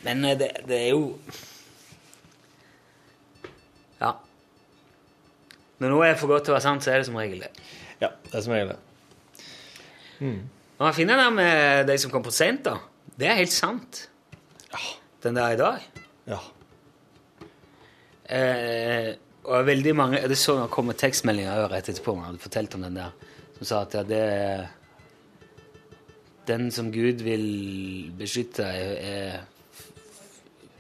[0.04, 1.14] Men eh, det, det er jo
[4.02, 4.12] Ja.
[5.80, 7.54] Når noe er for godt til å være sant, så er det som regel det.
[8.04, 8.82] Ja, det er som regel det.
[10.20, 12.76] Når man finner den med de som kom for sent, da,
[13.20, 14.10] det er helt sant.
[14.72, 14.82] Ja.
[15.24, 15.84] Den der i dag.
[16.28, 16.40] Ja.
[18.34, 22.86] Eh, og veldig mange Det så det kom tekstmeldinger rett etterpå man hadde fortalt om
[22.86, 23.12] den der,
[23.58, 24.68] som sa at ja, det er
[26.48, 29.44] Den som Gud vil beskytte, er,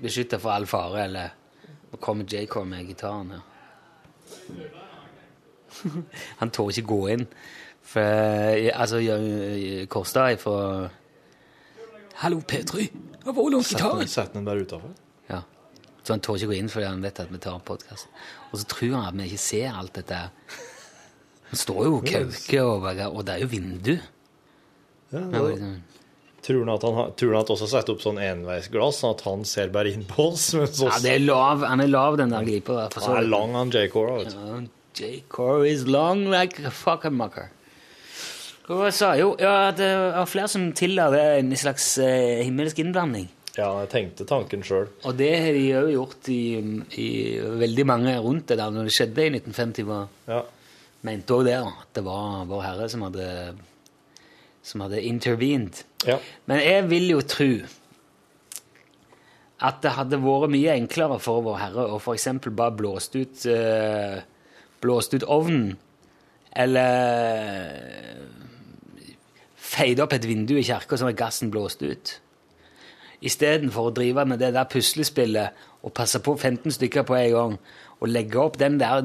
[0.01, 1.29] beskytta for all fare, eller
[1.91, 3.43] Nå kommer J-Core med gitaren her.
[6.39, 7.27] Han tør ikke gå inn.
[7.83, 10.89] For, eh, altså, Jørgen Kårstad fra
[12.21, 12.83] Hallo, P3!
[13.23, 14.07] Jeg var lånt gitaren!
[14.11, 14.91] Sett den bare utafor.
[15.31, 15.41] Ja.
[16.03, 18.09] Så han tør ikke gå inn fordi han vet at vi tar podkast.
[18.51, 20.19] Og så tror han at vi ikke ser alt dette.
[21.53, 23.95] Det står jo kauke over, og, og det er jo vindu.
[25.13, 25.81] Ja, liksom-
[26.43, 29.21] Tror han at han, har- tror han at også setter opp sånn enveisglass, sånn at
[29.23, 30.49] han ser bare inn på oss?
[30.59, 32.75] Men så Ja, det er lav, han er lav, den der glipa.
[32.91, 34.17] der, Han er lang, han J-Core.
[34.25, 34.41] vet du.
[34.41, 34.57] Ja,
[34.99, 37.47] J-Core is long like a fucking mucker.
[38.95, 43.25] Sa jo ja, det var flere som tilla det en slags eh, himmelsk innblanding.
[43.57, 44.87] Ja, jeg tenkte tanken sjøl.
[45.05, 46.39] Og det har de jo gjort i,
[46.97, 47.09] i
[47.59, 49.85] veldig mange rundt det der når det skjedde i 1950.
[49.89, 50.39] Var, Ja.
[51.03, 53.27] mente òg det, at det var Vår Herre som hadde,
[54.63, 55.83] som hadde intervened.
[56.07, 56.17] Ja.
[56.47, 57.51] Men jeg vil jo tro
[59.63, 62.27] at det hadde vært mye enklere for Vår Herre å f.eks.
[62.49, 64.17] bare blåst ut, eh,
[64.81, 65.75] blåst ut ovnen,
[66.55, 68.17] eller
[69.73, 72.17] feide opp et vindu i kirka så at gassen blåst ut.
[73.23, 77.55] Istedenfor å drive med det der puslespillet og passe på 15 stykker på en gang,
[78.03, 78.99] og legge opp den der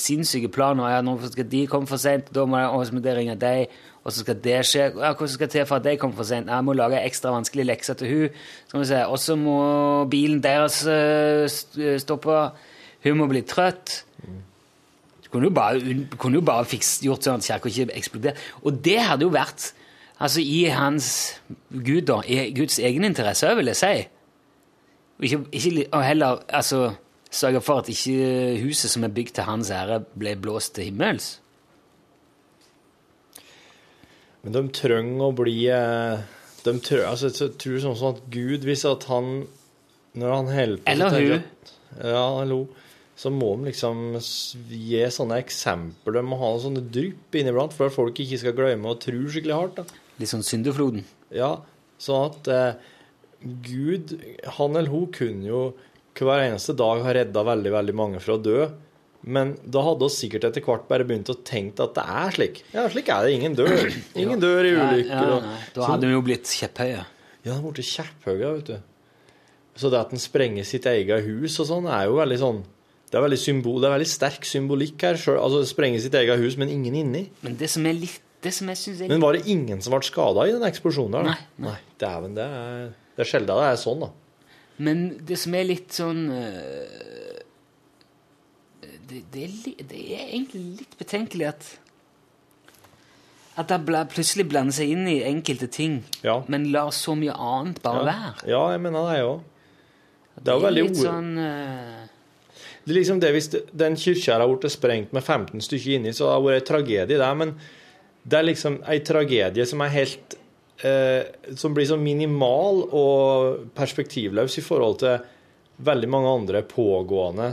[0.00, 4.14] sinnssyke planen ja, nå skal de komme for sent, da må jeg, ringe deg, og
[4.14, 4.86] så skal det skje.
[4.96, 6.48] Ja, Hvordan skal til for at de kommer for sent?
[6.48, 8.38] Jeg må lage ekstra vanskelig lekser til hun.
[8.68, 9.00] Skal vi se.
[9.04, 9.58] Og så må
[10.08, 12.38] bilen deres eh, stoppe.
[13.04, 13.98] Hun må bli trøtt.
[15.26, 18.48] Du kunne jo bare, kunne jo bare fiks, gjort sånn at kirka ikke eksploderte.
[18.64, 19.74] Og det hadde jo vært
[20.18, 21.40] altså i hans
[21.70, 23.92] Gud, da, i Guds egen interesse, vil jeg si.
[25.18, 26.92] Ikke, ikke, og heller altså,
[27.30, 31.38] sørge for at ikke huset som er bygd til hans ære, ble blåst til himmels.
[34.42, 36.26] Men de trenger å bli eh,
[36.64, 39.46] de trø, altså, Jeg tror sånn at Gud, hvis at han
[40.18, 41.48] Når han holder på Eller hun.
[41.98, 42.62] Ja, hallo.
[43.18, 44.14] Så må de liksom
[44.70, 46.14] gi sånne eksempler.
[46.14, 49.56] De må ha sånne drypp inniblant for at folk ikke skal glemme å tro skikkelig
[49.56, 49.80] hardt.
[49.80, 50.02] da.
[50.18, 51.04] Litt sånn syndefloden.
[51.34, 51.58] Ja,
[52.02, 52.88] sånn at eh,
[53.64, 54.16] Gud,
[54.58, 55.62] han eller hun, kunne jo
[56.18, 58.66] hver eneste dag ha redda veldig, veldig mange fra å dø.
[59.28, 62.60] Men da hadde vi sikkert etter hvert bare begynt å tenke at det er slik.
[62.74, 63.34] Ja, slik er det.
[63.36, 63.88] Ingen dør.
[64.22, 65.10] Ingen dør i ulykker.
[65.10, 65.56] ja, ja.
[65.74, 67.02] Da hadde vi jo blitt kjepphøye.
[67.46, 68.78] ja, de ble kjepphøye, vet du.
[69.78, 72.64] Så det at en sprenger sitt eget hus og sånn, er jo veldig sånn
[73.08, 75.16] Det er veldig, symbol, det er veldig sterk symbolikk her.
[75.20, 77.22] Selv, altså sprenge sitt eget hus, men ingen inni.
[77.46, 80.62] Men det som er litt Er Men var det ingen som ble skada i den
[80.68, 81.26] eksplosjonen der?
[81.26, 81.34] da?
[81.34, 81.76] Nei, nei.
[81.98, 82.84] Dæven, det er,
[83.16, 84.10] det er sjelden det er sånn, da.
[84.78, 87.42] Men det som er litt sånn eh,
[89.08, 91.68] det, det, er, det er egentlig litt betenkelig at
[93.58, 93.80] At det
[94.12, 96.44] plutselig blander seg inn i enkelte ting, Ja.
[96.46, 98.06] men lar så mye annet bare ja.
[98.06, 98.50] være.
[98.52, 99.40] Ja, jeg mener det, jeg òg.
[100.38, 102.06] Det er jo veldig litt sånn uh...
[102.84, 106.30] Det er liksom det Hvis den kirka har blitt sprengt med 15 stykker inni, så
[106.30, 107.34] det vært en tragedie der.
[107.36, 107.56] Men
[108.28, 110.36] det er liksom ei tragedie som er helt
[110.84, 115.16] eh, Som blir så minimal og perspektivløs i forhold til
[115.88, 117.52] veldig mange andre pågående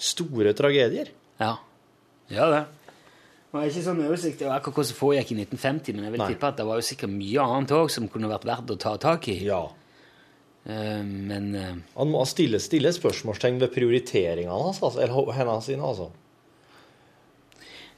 [0.00, 1.10] store tragedier.
[1.38, 1.54] Ja.
[2.30, 2.62] Ja, det.
[3.50, 6.28] Nå har ikke sånn oversikt over akkurat hvordan foregikk i 1950, men jeg vil Nei.
[6.32, 8.94] tippe at det var jo sikkert mye annet òg som kunne vært verdt å ta
[9.02, 9.36] tak i.
[9.48, 9.64] Ja.
[10.64, 16.10] Eh, men eh, Han må stille, stille spørsmålstegn ved prioriteringene hans, altså, eller hennes altså.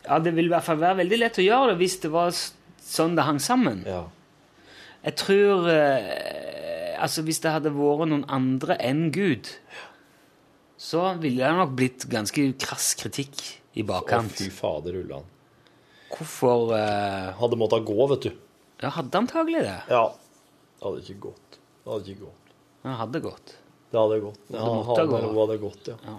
[0.06, 2.34] Ja, det ville i hvert fall være veldig lett å gjøre det hvis det var
[2.34, 3.82] sånn det hang sammen.
[3.88, 4.04] Ja.
[5.02, 9.48] Jeg tror eh, Altså, hvis det hadde vært noen andre enn Gud,
[10.78, 13.40] så ville det nok blitt ganske krass kritikk
[13.74, 14.36] i bakkant.
[14.36, 15.26] Å, fy fader, Ulland.
[16.12, 18.30] Hvorfor eh, Hadde måttet gå, vet du.
[18.84, 19.78] Ja, hadde antagelig det.
[19.90, 20.04] Ja.
[20.78, 21.58] Det hadde ikke gått.
[21.82, 22.54] Det hadde ikke gått.
[22.86, 23.54] Han hadde gått.
[23.92, 24.40] Det hadde gått.
[24.46, 26.16] Det hadde, han hadde, hadde gått, ja.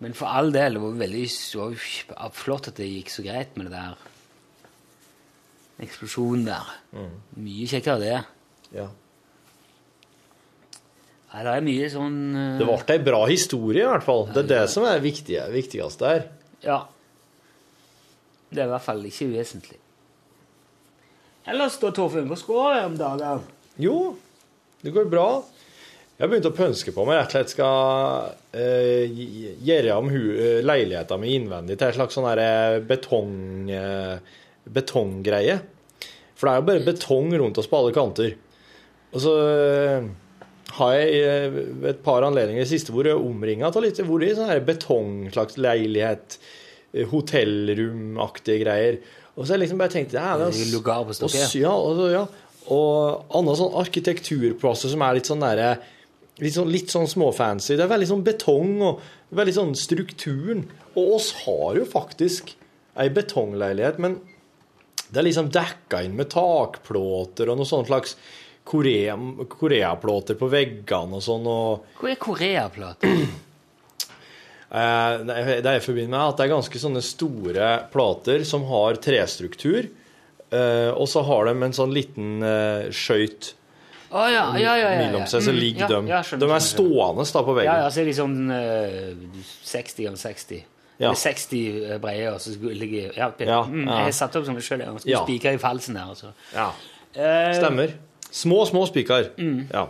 [0.00, 1.32] Men for all del, det var veldig det
[1.84, 4.06] kjempe- flott at det gikk så greit med det der
[5.80, 6.72] eksplosjonen der.
[7.40, 8.16] Mye kjekkere det.
[8.76, 8.86] Ja.
[11.30, 12.58] Nei, det er mye sånn uh...
[12.58, 14.26] Det ble ei bra historie, i hvert fall.
[14.34, 16.26] Det er det som er viktig, viktigst der.
[16.64, 16.80] Ja.
[18.50, 19.78] Det er i hvert fall ikke uvesentlig.
[21.48, 23.46] Ellers da, Torfinn, hvordan går det om dagen?
[23.80, 23.96] Jo,
[24.82, 25.28] det går bra.
[26.20, 29.20] Jeg har begynt å pønske på om jeg rett og slett skal eh,
[29.64, 33.30] gjøre om eh, leiligheten min innvendig til en slags sånn der betong,
[33.72, 35.54] eh, betonggreie.
[36.36, 38.34] For det er jo bare betong rundt oss på alle kanter.
[39.14, 40.10] Og så eh,
[40.76, 44.26] har jeg eh, ved et par anledninger i det siste vært omringa av litt vært
[44.26, 46.36] i sånn her betong, slags leilighet,
[46.92, 48.98] eh, hotellromaktige greier.
[49.38, 50.52] Og så har jeg liksom bare tenkt ja, det er-
[51.24, 51.32] og,
[51.64, 52.26] ja, og, ja.
[52.76, 55.70] og andre sånn arkitekturplasser som er litt sånn derre
[56.40, 57.76] Litt sånn, litt sånn småfancy.
[57.76, 59.00] Det er veldig sånn betong og
[59.36, 60.64] veldig sånn strukturen.
[60.96, 62.54] Og oss har jo faktisk
[62.96, 64.18] ei betongleilighet, men
[65.10, 68.16] det er liksom dekka inn med takplåter og noe sånt slags
[68.70, 69.16] Korea,
[69.50, 71.46] koreaplåter på veggene og sånn.
[71.50, 73.14] og Hvor er koreaplate?
[74.70, 78.94] Eh, Det er- jeg forbinder med, at det er ganske sånne store plater som har
[79.02, 79.88] trestruktur.
[80.52, 83.54] eh, Og så har de en sånn liten eh, skøyt
[84.10, 84.74] Å ja, ja, ja.
[84.74, 84.98] ja, ja.
[85.04, 87.80] mellom seg, så ligger de ja, skjønner, De er stående da på veggen.
[87.84, 90.64] ja, så er de sånn eh, 60 ganger 60.
[91.00, 91.08] Ja.
[91.12, 94.58] Eller 60 breie, og så ligger ligge Ja, Ja, mm, jeg har satt opp som
[94.58, 94.82] meg sjøl.
[94.98, 95.22] Skulle Ja.
[95.24, 96.10] spikre i falsen der.
[96.12, 96.32] Altså.
[96.52, 96.66] Ja.
[97.14, 97.94] Eh, Stemmer.
[98.30, 99.30] Små, små spiker.
[99.38, 99.68] Mm.
[99.72, 99.86] Ja.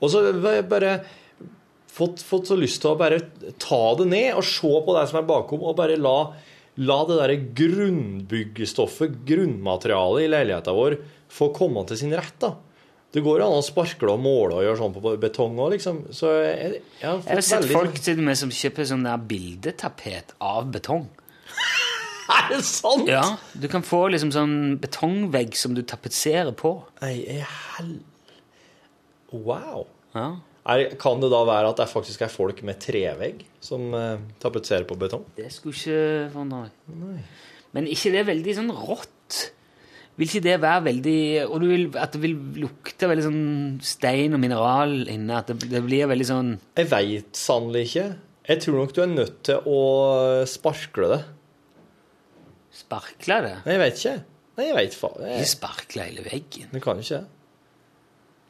[0.00, 0.92] Og så har jeg bare
[1.92, 3.20] fått, fått så lyst til å bare
[3.58, 6.32] ta det ned og se på det som er bakom, og bare la,
[6.78, 10.98] la det der grunnbyggestoffet, grunnmaterialet i leiligheten vår,
[11.28, 12.34] få komme til sin rett.
[12.42, 12.54] da.
[13.14, 16.02] Det går an å sparkle og måle og gjøre sånn på betong òg, liksom.
[16.12, 19.06] Så jeg, jeg har Jeg har sett veldig folk til og med som kjøper sånn
[19.06, 21.06] der bildetapet av betong.
[22.28, 23.08] Er det sant?
[23.08, 26.74] Ja, Du kan få liksom sånn betongvegg som du tapetserer på.
[27.00, 27.14] Nei,
[27.78, 27.94] hel...
[29.32, 29.86] Wow.
[30.12, 30.28] Ja.
[30.68, 34.84] Er, kan det da være at det faktisk er folk med trevegg som uh, tapetserer
[34.88, 35.24] på betong?
[35.38, 37.30] Det skulle ikke forundre meg.
[37.72, 39.38] Men ikke det er veldig sånn rått?
[40.18, 42.32] Vil ikke det være veldig Og du vil, at det vil
[42.64, 43.42] lukte veldig sånn
[43.86, 45.36] stein og mineral inne?
[45.38, 46.48] At det, det blir veldig sånn
[46.80, 48.06] Jeg veit sannelig ikke.
[48.48, 49.78] Jeg tror nok du er nødt til å
[50.48, 51.20] sparkle det.
[52.78, 53.54] Sparkle det?
[53.66, 54.14] Nei, jeg veit ikke.
[54.58, 55.16] Nei, jeg veit faen.
[55.22, 56.68] Ikke Jeg, sparkle hele veggen.
[56.72, 57.24] du kan ikke det.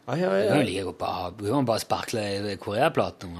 [0.08, 2.24] Nei, jeg, Du kan jo jeg, like godt bare, du kan bare sparkle
[2.62, 3.36] koreaplaten.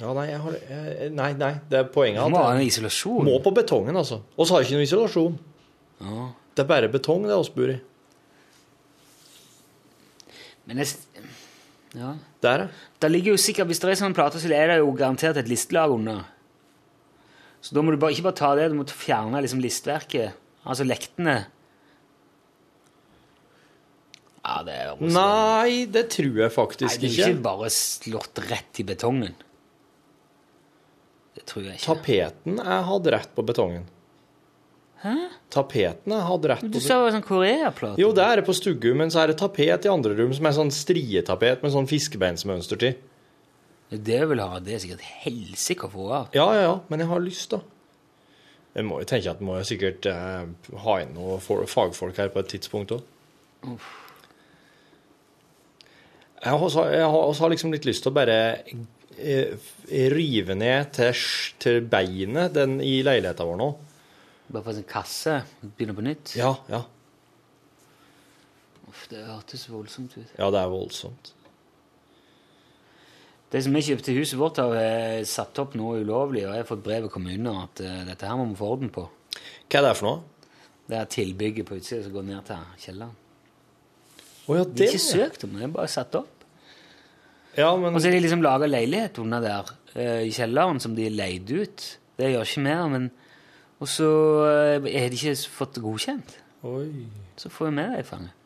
[0.00, 3.24] ja, nei, jeg har, jeg, nei, nei, det er poenget Du må ha en isolasjon.
[3.28, 4.22] må på betongen, altså.
[4.36, 5.36] Og så har jeg ikke noe isolasjon.
[6.02, 6.28] Ja.
[6.54, 7.78] Det er bare betong det oss bor i.
[10.68, 10.92] Men jeg,
[11.98, 12.12] ja.
[12.42, 12.66] Det er
[13.02, 15.48] Det ligger jo sikkert, Hvis det er sånn plate, så er det jo garantert et
[15.50, 16.24] listelag under.
[17.62, 20.32] Så da må du bare, ikke bare ta det, du må fjerne liksom listverket.
[20.66, 21.44] Altså lektene.
[24.42, 27.30] Ja, det er også- Nei, det tror jeg Nei, faktisk det er jo ikke.
[27.36, 29.34] ikke bare slått rett i betongen.
[31.34, 31.86] Det tror jeg ikke.
[31.86, 33.86] Tapeten er hatt rett på betongen.
[35.02, 35.14] Hæ?
[35.50, 37.98] Tapetene hadde rett Du sa sa var sånn koreaplate.
[37.98, 40.46] Jo, det er det på stugu, men så er det tapet i andre rom som
[40.46, 42.94] er sånn strietapet med sånn fiskebeinsmønster til.
[43.92, 46.30] Det vil ha, det er sikkert helsike å få av.
[46.36, 47.60] Ja, ja, ja, men jeg har lyst, da.
[48.72, 50.46] Jeg må jo tenke at må sikkert eh,
[50.86, 53.02] ha inn noen fagfolk her på et tidspunkt òg.
[56.42, 58.38] Jeg har også, jeg har også liksom litt lyst til å bare
[59.20, 59.68] eh,
[60.14, 61.26] rive ned til,
[61.62, 63.68] til beinet den i leiligheten vår nå.
[64.52, 66.34] Bare få en kasse, begynne på nytt.
[66.36, 66.82] Ja, ja.
[68.90, 70.34] Uff, det hørtes voldsomt ut.
[70.36, 71.32] Ja, det er voldsomt.
[73.52, 76.84] Det som vi kjøpte huset vårt, har satt opp noe ulovlig, og jeg har fått
[76.84, 79.06] brev av kommunen om at eh, dette her må vi få orden på.
[79.68, 80.46] Hva er det for noe?
[80.88, 83.18] Det er tilbygget på utsida som går ned til kjelleren.
[84.48, 86.46] Oh, ja, De har ikke søkt om det, det er bare satt opp.
[87.56, 90.96] Ja, men Og så har de liksom laga leilighet under der eh, i kjelleren som
[90.96, 91.84] de leide ut.
[92.16, 93.10] Det gjør ikke mer, men
[93.82, 94.08] Og så
[94.46, 96.36] eh, er de ikke fått det godkjent.
[96.68, 96.86] Oi.
[97.40, 98.38] Så får vi med det i fanget.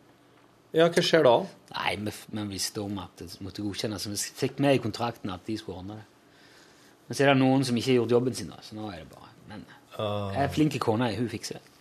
[0.76, 1.34] Ja, hva skjer da?
[1.72, 4.04] Nei, vi, vi visste om at det måtte godkjennes.
[4.04, 6.06] så Vi fikk med i kontrakten at de skulle ordne det.
[7.06, 9.04] Men så er det noen som ikke har gjort jobben sin, da, så nå er
[9.04, 9.60] det bare Men
[9.96, 11.76] jeg er flink kone, hun fikser det.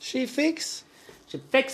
[0.00, 0.70] She fix.
[1.30, 1.68] Du, fikk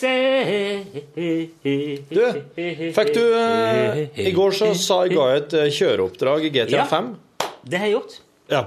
[3.15, 6.85] du uh, I går så sa jeg ga et eh, kjøreoppdrag i GTA Ja.
[7.65, 8.19] Det har jeg gjort.
[8.53, 8.63] Ja.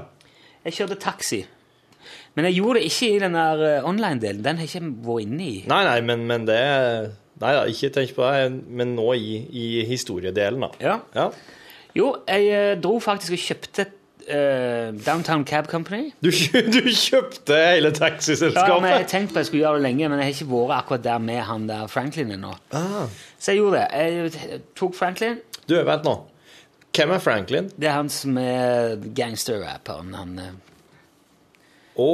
[0.65, 1.43] Jeg kjørte taxi.
[2.39, 4.43] Men jeg gjorde det ikke i den der eh, online-delen.
[4.45, 5.55] Den har jeg ikke vært inne i.
[5.67, 6.59] Nei, nei, men, men det
[7.39, 8.47] Nei da, ikke tenk på det,
[8.79, 10.69] men nå i, i historiedelen, da.
[10.83, 10.97] Ja.
[11.15, 11.29] Ja.
[11.95, 13.91] Jo, jeg eh, dro faktisk og kjøpte
[14.29, 16.11] Uh, Downtown Cab Company.
[16.21, 18.69] Du, du kjøpte hele taxiselskapet?
[18.69, 20.49] Ja, men Jeg har tenkt på jeg skulle gjøre det lenge, men jeg har ikke
[20.51, 22.51] vært akkurat der med han der Franklin ennå.
[22.77, 23.07] Ah.
[23.39, 23.87] Så jeg gjorde det.
[24.51, 25.39] Jeg tok Franklin.
[25.63, 26.13] Du, vent nå.
[26.93, 27.71] Hvem er Franklin?
[27.73, 30.13] Det er han som er gangster-rapperen.
[30.19, 30.37] Han
[31.99, 32.09] Å!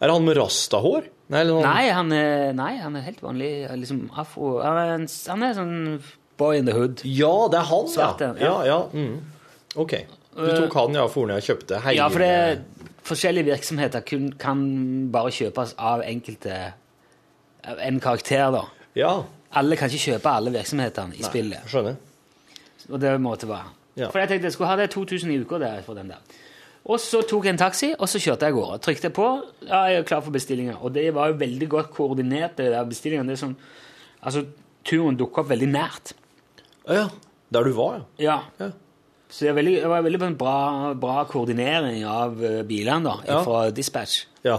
[0.00, 1.06] Er det han med rastahår?
[1.32, 3.52] Nei, eller noe- Nei, han er, nei, han er helt vanlig.
[3.80, 5.76] Liksom afro Han er, en, han er sånn
[6.36, 7.00] boy in the hood.
[7.08, 8.44] Ja, det er han, Svarte, ja.
[8.44, 8.78] ja, ja.
[8.92, 9.20] Mm.
[9.80, 9.94] OK.
[10.34, 14.64] Du tok han, ja, for jeg kjøpte hele Ja, for det, forskjellige virksomheter kun, kan
[15.14, 16.58] bare kjøpes av enkelte
[17.64, 18.64] av En karakter, da.
[18.98, 19.12] Ja.
[19.56, 21.68] Alle kan ikke kjøpe alle virksomhetene i Nei, spillet.
[21.70, 21.96] Skjønner.
[22.90, 23.70] Og det måtte være.
[23.96, 24.08] Ja.
[24.10, 26.18] For jeg tenkte jeg skulle ha det 2000 i uka der for den der.
[26.84, 28.80] Og så tok jeg en taxi, og så kjørte jeg av gårde.
[28.84, 29.26] Trykte på.
[29.64, 30.74] Ja, jeg er klar for bestillinga.
[30.84, 32.84] Og det var jo veldig godt koordinert, det der.
[32.84, 33.54] Det er sånn,
[34.20, 34.42] altså,
[34.84, 36.12] turen dukka opp veldig nært.
[36.84, 37.06] Ja.
[37.54, 38.42] Der du var, ja.
[38.60, 38.68] Ja.
[39.30, 40.56] Så det, veldig, det var veldig bra,
[41.00, 43.38] bra koordinering av eh, bilene da, Ja.
[43.46, 44.26] fra dispatch.
[44.44, 44.58] Ja.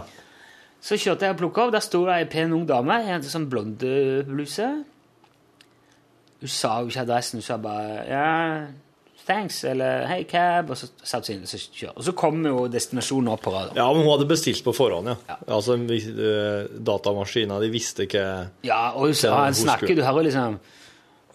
[0.82, 1.72] Så kjørte jeg og plukka opp.
[1.78, 4.68] Der sto det ei pen ung dame i en sånn blondebluse.
[6.42, 7.40] Hun sa jo ikke adressen.
[7.40, 8.26] Hun sa bare ja,
[9.28, 11.98] thanks, eller hei, cab, og så satte hun inn og så kjørte.
[11.98, 13.76] Og så kom jo destinasjonen opp på radaren.
[13.76, 15.36] Ja, men hun hadde bestilt på forhånd, ja.
[15.48, 20.60] Altså, vi- eh, de visste ikke Ja, og hun, han snakker, skulle- du hører liksom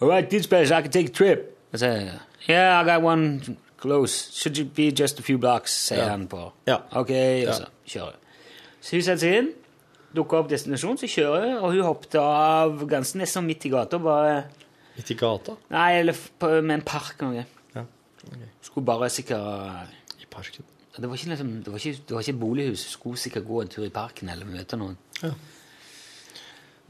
[0.01, 1.39] All right, dispatch, I can take a trip.
[1.73, 2.09] Og så,
[2.49, 3.41] yeah, I got one
[3.79, 4.31] close.
[4.33, 6.09] Should it be just a few blocks, sier Ja.
[6.09, 6.51] han på.
[6.67, 6.77] Ja.
[6.91, 7.09] Ok,
[7.47, 8.05] og så kjører.
[8.05, 8.19] hun.
[8.81, 9.49] Så hun setter seg inn,
[10.15, 13.97] dukker opp destinasjonen, så kjører hun, og hun hoppet av ganske nesten midt i gata,
[13.99, 14.43] bare
[14.97, 15.53] Midt i gata.
[15.69, 17.45] Nei, eller på, med en park noe.
[18.61, 20.67] Skulle bare sikkert I parken.
[20.97, 22.85] det var, ikke liksom, det, var ikke, det var ikke bolighus.
[22.95, 24.97] Skulle sikkert gå en tur i parken eller møte noen.
[25.21, 25.33] Ja.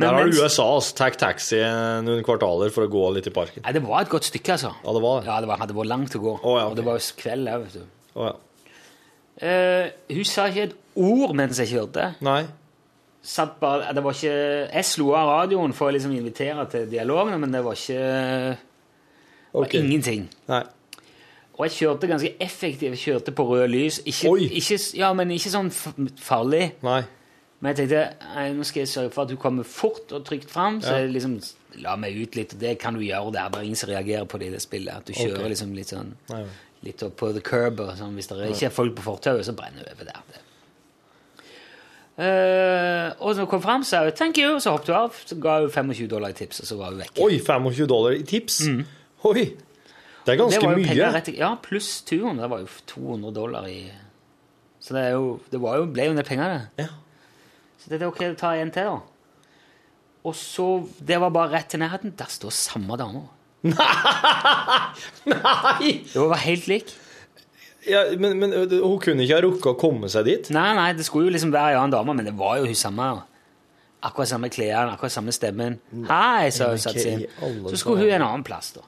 [0.01, 0.95] Men Der har du USA, altså.
[0.97, 1.59] Takk taxi
[2.05, 3.61] noen kvartaler for å gå litt i parken.
[3.65, 4.71] Nei, det var et godt stykke, altså.
[4.81, 5.29] Ja, det var det.
[5.29, 6.37] Ja, det var, hadde vært langt å gå.
[6.41, 7.99] Oh, ja, Og det var jo kveld òg, vet du.
[8.15, 8.33] Oh, ja.
[9.41, 12.11] Eh, hun sa ikke et ord mens jeg kjørte.
[12.25, 12.41] Nei.
[13.21, 14.33] Satt bare, det var ikke,
[14.73, 18.01] jeg slo av radioen for å liksom invitere til dialogene, men det var ikke
[19.51, 20.25] det var ingenting.
[20.49, 20.63] Nei.
[21.57, 22.95] Og jeg kjørte ganske effektivt.
[22.95, 23.99] Jeg kjørte på rød lys.
[24.05, 26.71] Ikke, ikke, ja, men ikke sånn farlig.
[26.85, 27.01] Nei.
[27.61, 30.49] Men jeg tenkte nei, nå skal jeg sørge for at hun kommer fort og trygt
[30.49, 30.79] fram.
[30.81, 31.03] Så Ja.
[31.03, 31.39] jeg liksom
[31.83, 33.31] la meg ut litt, og det kan du gjøre.
[33.31, 34.95] Det er bare ingen som reagerer på det i det spillet.
[34.95, 35.49] At du kjører okay.
[35.49, 36.45] liksom litt sånn Nei.
[36.83, 37.79] litt opp på the curb.
[37.79, 38.15] Og sånn.
[38.15, 40.41] Hvis det er ikke er folk på fortauet, så brenner du over der.
[42.21, 45.13] Eh, og når hun kom fram, sa hun 'thank you', så hoppet hun av.
[45.25, 47.19] Så ga hun 25 dollar i tips, og så var hun vekk.
[47.21, 48.61] Oi, 25 dollar i tips?
[49.23, 49.51] Oi!
[50.25, 51.11] Det er ganske det mye.
[51.15, 52.37] rett, ja, pluss turen.
[52.41, 53.91] Det var jo 200 dollar i
[54.81, 56.85] Så det, jo, det var jo, ble jo en del penger, det.
[56.85, 56.89] Ja.
[57.81, 58.99] Så det er ok å ta en til, da.
[60.29, 60.65] Og så
[61.01, 62.13] Det var bare rett til nærheten.
[62.17, 63.23] Der står samme dame.
[65.31, 65.89] Nei!
[66.11, 66.93] Det var helt lik.
[67.89, 70.49] Ja, men, men hun kunne ikke ha rukket å komme seg dit?
[70.53, 72.77] Nei, nei, det skulle jo liksom være en annen dame, men det var jo hun
[72.77, 73.07] samme.
[74.05, 75.79] Akkurat samme klærne, akkurat samme stemmen.
[76.09, 78.85] Hei, sa hun satt alle Så skulle hun en annen plass, da.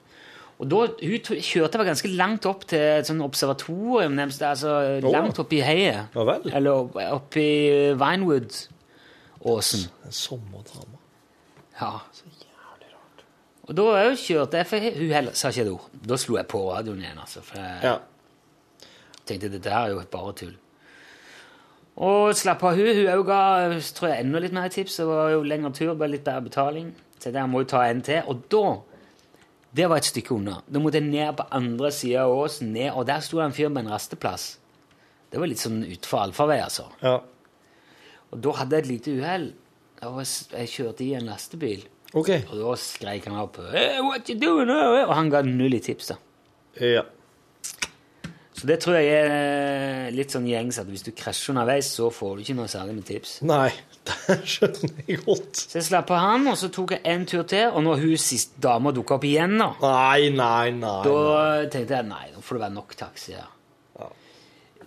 [0.62, 5.40] Og da, Hun kjørte vel ganske langt opp til et sånn observatorium, nemlig, altså langt
[5.42, 6.14] opp i heiet.
[6.14, 6.36] Ja.
[6.54, 6.72] Eller
[7.18, 9.88] opp, i Vinewood-åsen.
[10.14, 11.00] Samme dame.
[11.82, 11.94] Ja.
[13.64, 15.86] Og da òg kjørte jeg, for hun heller sa ikke et ord.
[16.04, 17.42] Da slo jeg på radioen igjen, altså.
[17.42, 17.98] For jeg Ja.
[19.26, 20.56] tenkte dette her er jo bare tull.
[21.98, 22.86] Og slapp av hun.
[22.88, 24.98] Hun òg ga tror jeg, enda litt mer tips.
[24.98, 26.94] Det var jo lengre tur, bare litt bedre betaling.
[27.20, 28.22] Så der må jo ta en til.
[28.28, 28.82] Og da
[29.74, 30.60] Det var et stykke unna.
[30.70, 33.56] Da måtte jeg ned på andre sida av åsen, ned, og der sto det en
[33.58, 34.60] fyr med en rasteplass.
[35.34, 36.86] Det var litt sånn utfor allfarvei, altså.
[37.02, 37.16] Ja.
[38.30, 39.48] Og da hadde jeg et lite uhell.
[40.04, 41.88] Jeg kjørte i en lastebil.
[42.14, 42.30] Ok.
[42.52, 44.70] Og da skreik han opp hey, what you doing?
[44.70, 46.20] Og han ga null i tips, da.
[46.78, 47.02] Ja.
[48.54, 52.36] Så det tror jeg er litt sånn gjengs at hvis du krasjer underveis, så får
[52.36, 53.40] du ikke noe særlig med tips.
[53.50, 53.72] Nei,
[54.10, 55.60] det skjønner jeg godt.
[55.60, 58.22] Så jeg slapp av han, og så tok jeg en tur til, og når hun
[58.22, 60.98] siste dama dukka opp igjen, da, Nei, nei, nei.
[61.08, 63.46] da tenkte jeg nei, nå får det være nok taxier.
[64.00, 64.10] Ja.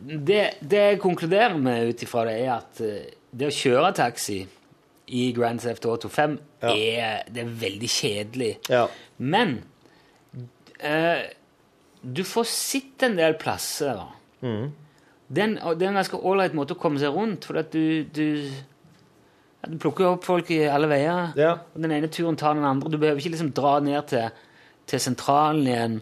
[0.01, 4.43] det, det jeg konkluderer med ut ifra det, er at eh, det å kjøre taxi
[5.17, 8.53] i Grand Theft Auto 5 er, det er veldig kjedelig.
[9.23, 9.59] Men
[10.83, 11.29] eh,
[12.03, 14.01] du får sett en del plasser.
[14.01, 14.09] da.
[14.47, 14.73] Mm.
[15.27, 18.76] Det er en, ganske ålreit måte å komme seg rundt, for at du, du, ja,
[19.71, 21.33] du plukker jo opp folk i alle veier.
[21.75, 22.91] Og den ene turen tar den andre.
[22.91, 24.31] Du behøver ikke liksom dra ned til,
[24.87, 25.97] til sentralen igjen.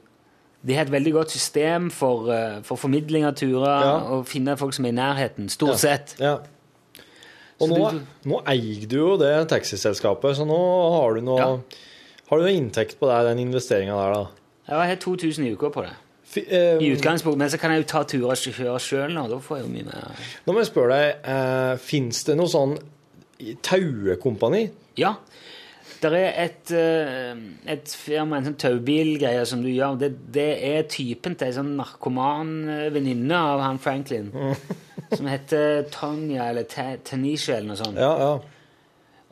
[0.64, 3.96] De har et veldig godt system for, eh, for formidling av turer Ja.
[4.14, 5.76] og finne folk som er i nærheten, stort Ja.
[5.76, 6.14] sett.
[6.20, 6.38] Ja.
[7.60, 10.58] Og nå, du- nå eier du jo det taxiselskapet, så nå
[10.98, 11.62] har du noe,
[12.30, 14.26] har du noe inntekt på det, den investeringa der, da.
[14.68, 15.92] Jeg har 2000 i uka på det.
[16.50, 19.36] eh, I utgangspunktet, Men så kan jeg jo ta turer og kjøre sjøl, og da
[19.36, 20.10] får jeg jo mye mer
[20.46, 22.78] Nå må jeg spørre deg, eh, fins det noe sånn
[23.62, 24.68] tauekompani?
[25.00, 25.16] Ja.
[26.04, 27.36] Det er et, eh,
[27.72, 29.96] et firma, en sånn taubilgreie som du gjør.
[30.00, 34.28] Det, det er typen til ei sånn narkoman eh, venninne av han Franklin.
[35.16, 38.00] som heter Tonja eller Tanisha eller noe sånt.
[38.00, 38.34] Ja, ja.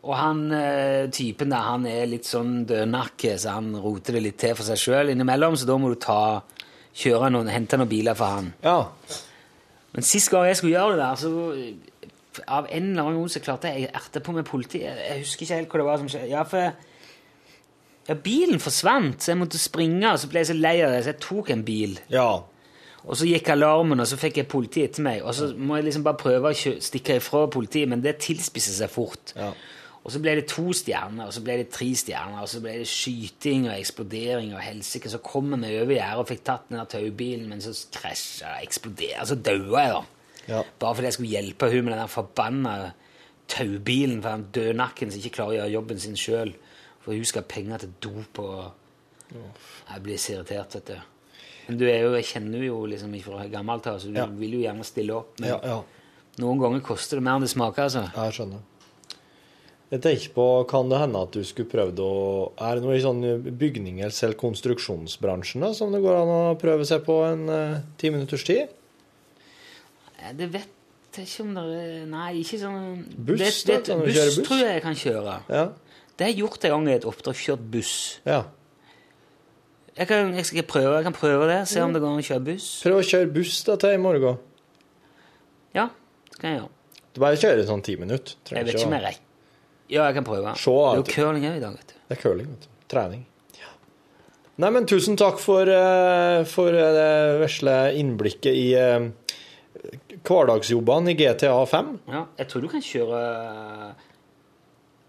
[0.02, 4.40] Og han eh, typen der, han er litt sånn dødnakke, så han roter det litt
[4.42, 6.40] til for seg sjøl innimellom, så da må du ta
[6.98, 8.50] kjøre noen, hente noen biler for han.
[8.64, 8.80] Ja.
[9.92, 11.91] Men sist gang jeg skulle gjøre det der, så
[12.46, 14.88] av en eller annen grunn så klarte jeg å erte på med politiet.
[14.88, 16.30] Jeg, jeg husker ikke helt hva det var som skjedde.
[16.32, 16.70] Ja, for
[18.08, 21.04] ja, bilen forsvant, så jeg måtte springe, og så ble jeg så lei av det,
[21.04, 22.00] så jeg tok en bil.
[23.02, 25.22] Og så gikk alarmen, og så fikk jeg politiet etter meg.
[25.26, 28.90] Og så må jeg liksom bare prøve å stikke ifra politiet, men det tilspisser seg
[28.94, 29.34] fort.
[30.02, 32.80] Og så ble det to stjerner, og så ble det tre stjerner, og så ble
[32.80, 35.10] det skyting og eksplodering og helsike.
[35.10, 38.66] Så kom vi over gjerdet og fikk tatt den der taubilen, men så krasja og
[38.66, 39.28] eksploderte.
[39.30, 40.02] Så daua jeg, da.
[40.48, 42.74] Bare fordi jeg skulle hjelpe hun med den forbanna
[43.48, 46.52] taubilen for den dødnakken som ikke klarer å gjøre jobben sin sjøl.
[47.02, 48.72] For hun skal ha penger til dop og
[49.32, 50.98] Jeg blir så irritert, vet du.
[51.68, 54.26] Men du er jo, jeg kjenner jo liksom fra gammelt av, så du Ja.
[54.26, 55.38] vil jo gjerne stille opp.
[55.40, 55.82] Men Ja, ja.
[56.38, 58.12] noen ganger koster det mer enn det smaker, altså.
[58.14, 58.60] Jeg skjønner.
[59.92, 63.00] Jeg tenker på, Kan det hende at du skulle prøvd å Er det noe i
[63.00, 63.22] sånn
[63.58, 68.10] bygnings- eller konstruksjonsbransjen da, som det går an å prøve seg på en eh, ti
[68.10, 68.68] minutters tid?
[70.22, 74.16] Eh, Det vet jeg ikke om det er Nei, ikke sånn Buss, det, det, buss
[74.16, 74.38] buss?
[74.46, 75.34] tror jeg jeg kan kjøre.
[75.52, 75.64] Ja.
[76.16, 77.36] Det har jeg gjort en gang i et oppdrag.
[77.36, 77.94] Kjørt buss.
[78.28, 78.42] Ja.
[79.92, 81.58] Jeg kan, jeg skal prøve, jeg kan prøve det.
[81.68, 82.68] Se om det går an å kjøre buss.
[82.86, 84.38] Prøv å kjøre buss da til i morgen.
[85.76, 85.88] Ja,
[86.30, 86.70] det kan jeg gjøre.
[87.12, 88.38] Du bare kjører sånn ti minutter.
[88.48, 89.28] Jeg vet ikke om jeg rekker
[89.92, 90.54] Ja, jeg kan prøve.
[90.56, 91.98] Se, det er jo curling òg i dag, vet du.
[92.08, 92.70] Det er curling, vet du.
[92.92, 93.26] Trening.
[94.62, 99.06] Nei, men tusen takk for, eh, for eh, det vesle innblikket i eh,
[100.26, 101.92] hverdagsjobbene i GTA 5.
[102.12, 103.22] Ja, jeg tror du kan kjøre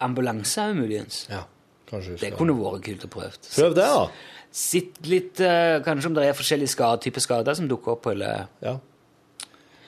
[0.03, 1.25] ambulanse òg, muligens.
[1.31, 1.43] Ja,
[1.89, 3.35] kanskje Det kunne vært kult å prøve.
[3.49, 4.07] Prøv det, da.
[4.53, 8.49] Sitt litt eh, Kanskje om det er forskjellige skade, typer skader som dukker opp, eller
[8.63, 8.79] Ja.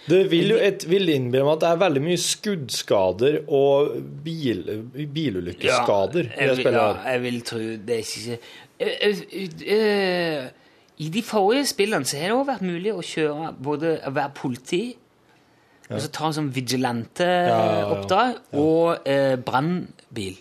[0.05, 4.59] Det vil jo et, vil innbille meg at det er veldig mye skuddskader og bil,
[4.93, 8.37] bilulykkeskader i jeg, ja, jeg vil tro Det er ikke
[8.77, 10.45] Eh, eh, eh,
[10.97, 14.35] I de forrige spillene så har det også vært mulig å kjøre både å være
[14.35, 14.83] politi
[15.89, 16.53] og så ta sånn Ja, ja, ja.
[16.55, 20.35] vigilante-oppdrag og eh, brannbil.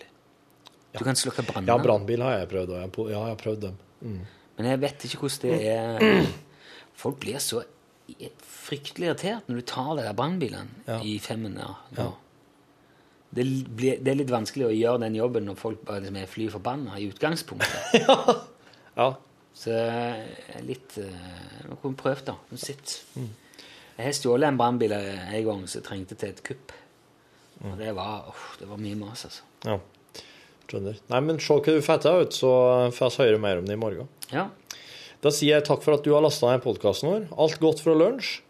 [0.95, 1.69] Du kan slukke brannene.
[1.69, 2.69] Ja, brannbil har jeg prøvd.
[2.73, 3.75] og jeg Ja, har prøvd dem.
[4.01, 4.21] Mm.
[4.57, 6.25] Men jeg vet ikke hvordan det er
[6.95, 7.63] Folk blir så
[8.65, 11.57] fryktelig irritert når du tar de der brannbilene i femmen.
[11.97, 12.07] Ja.
[13.35, 13.43] Det,
[13.75, 16.45] blir, det er litt vanskelig å gjøre den jobben når folk bare liksom er fly
[16.53, 17.81] forbanna i utgangspunktet.
[18.99, 19.09] ja.
[19.55, 21.05] Så jeg er litt uh,
[21.69, 22.35] Nå kunne vi prøvd, da.
[22.59, 22.87] Sitt.
[23.15, 23.29] Mm.
[23.95, 26.73] Jeg har stjålet en brannbil en gang som trengte til et kupp.
[27.63, 29.45] Og det var, åh, det var mye mas, altså.
[29.63, 29.77] Ja.
[30.65, 30.97] Skjønner.
[31.13, 32.49] Nei, men se hva du får til, så
[32.95, 34.09] får vi høre mer om det i morgen.
[34.33, 34.47] Ja.
[35.23, 37.27] Da sier jeg takk for at du har lasta ned podkasten vår.
[37.45, 38.41] Alt godt fra lunsj.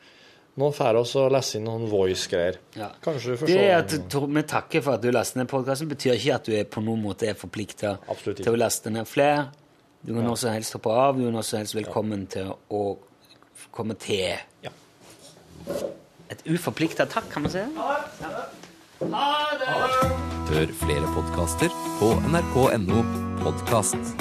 [0.55, 2.57] Nå får vi lese inn noen voice-greier.
[2.79, 2.87] Ja.
[3.03, 5.89] Kanskje du får Det se at Tor- vi takker for at du laster ned podkasten,
[5.91, 9.49] betyr ikke at du er på noen måte er forplikta til å laste ned flere.
[10.05, 11.17] Du kan når som helst hoppe av.
[11.19, 12.83] Du er når som helst velkommen til å
[13.75, 14.37] komme til
[16.32, 17.63] et uforplikta takk, kan man si.
[19.11, 19.28] ha
[19.59, 19.72] det
[20.45, 23.01] Hør flere podkaster på nrk.no
[23.43, 24.16] podkast.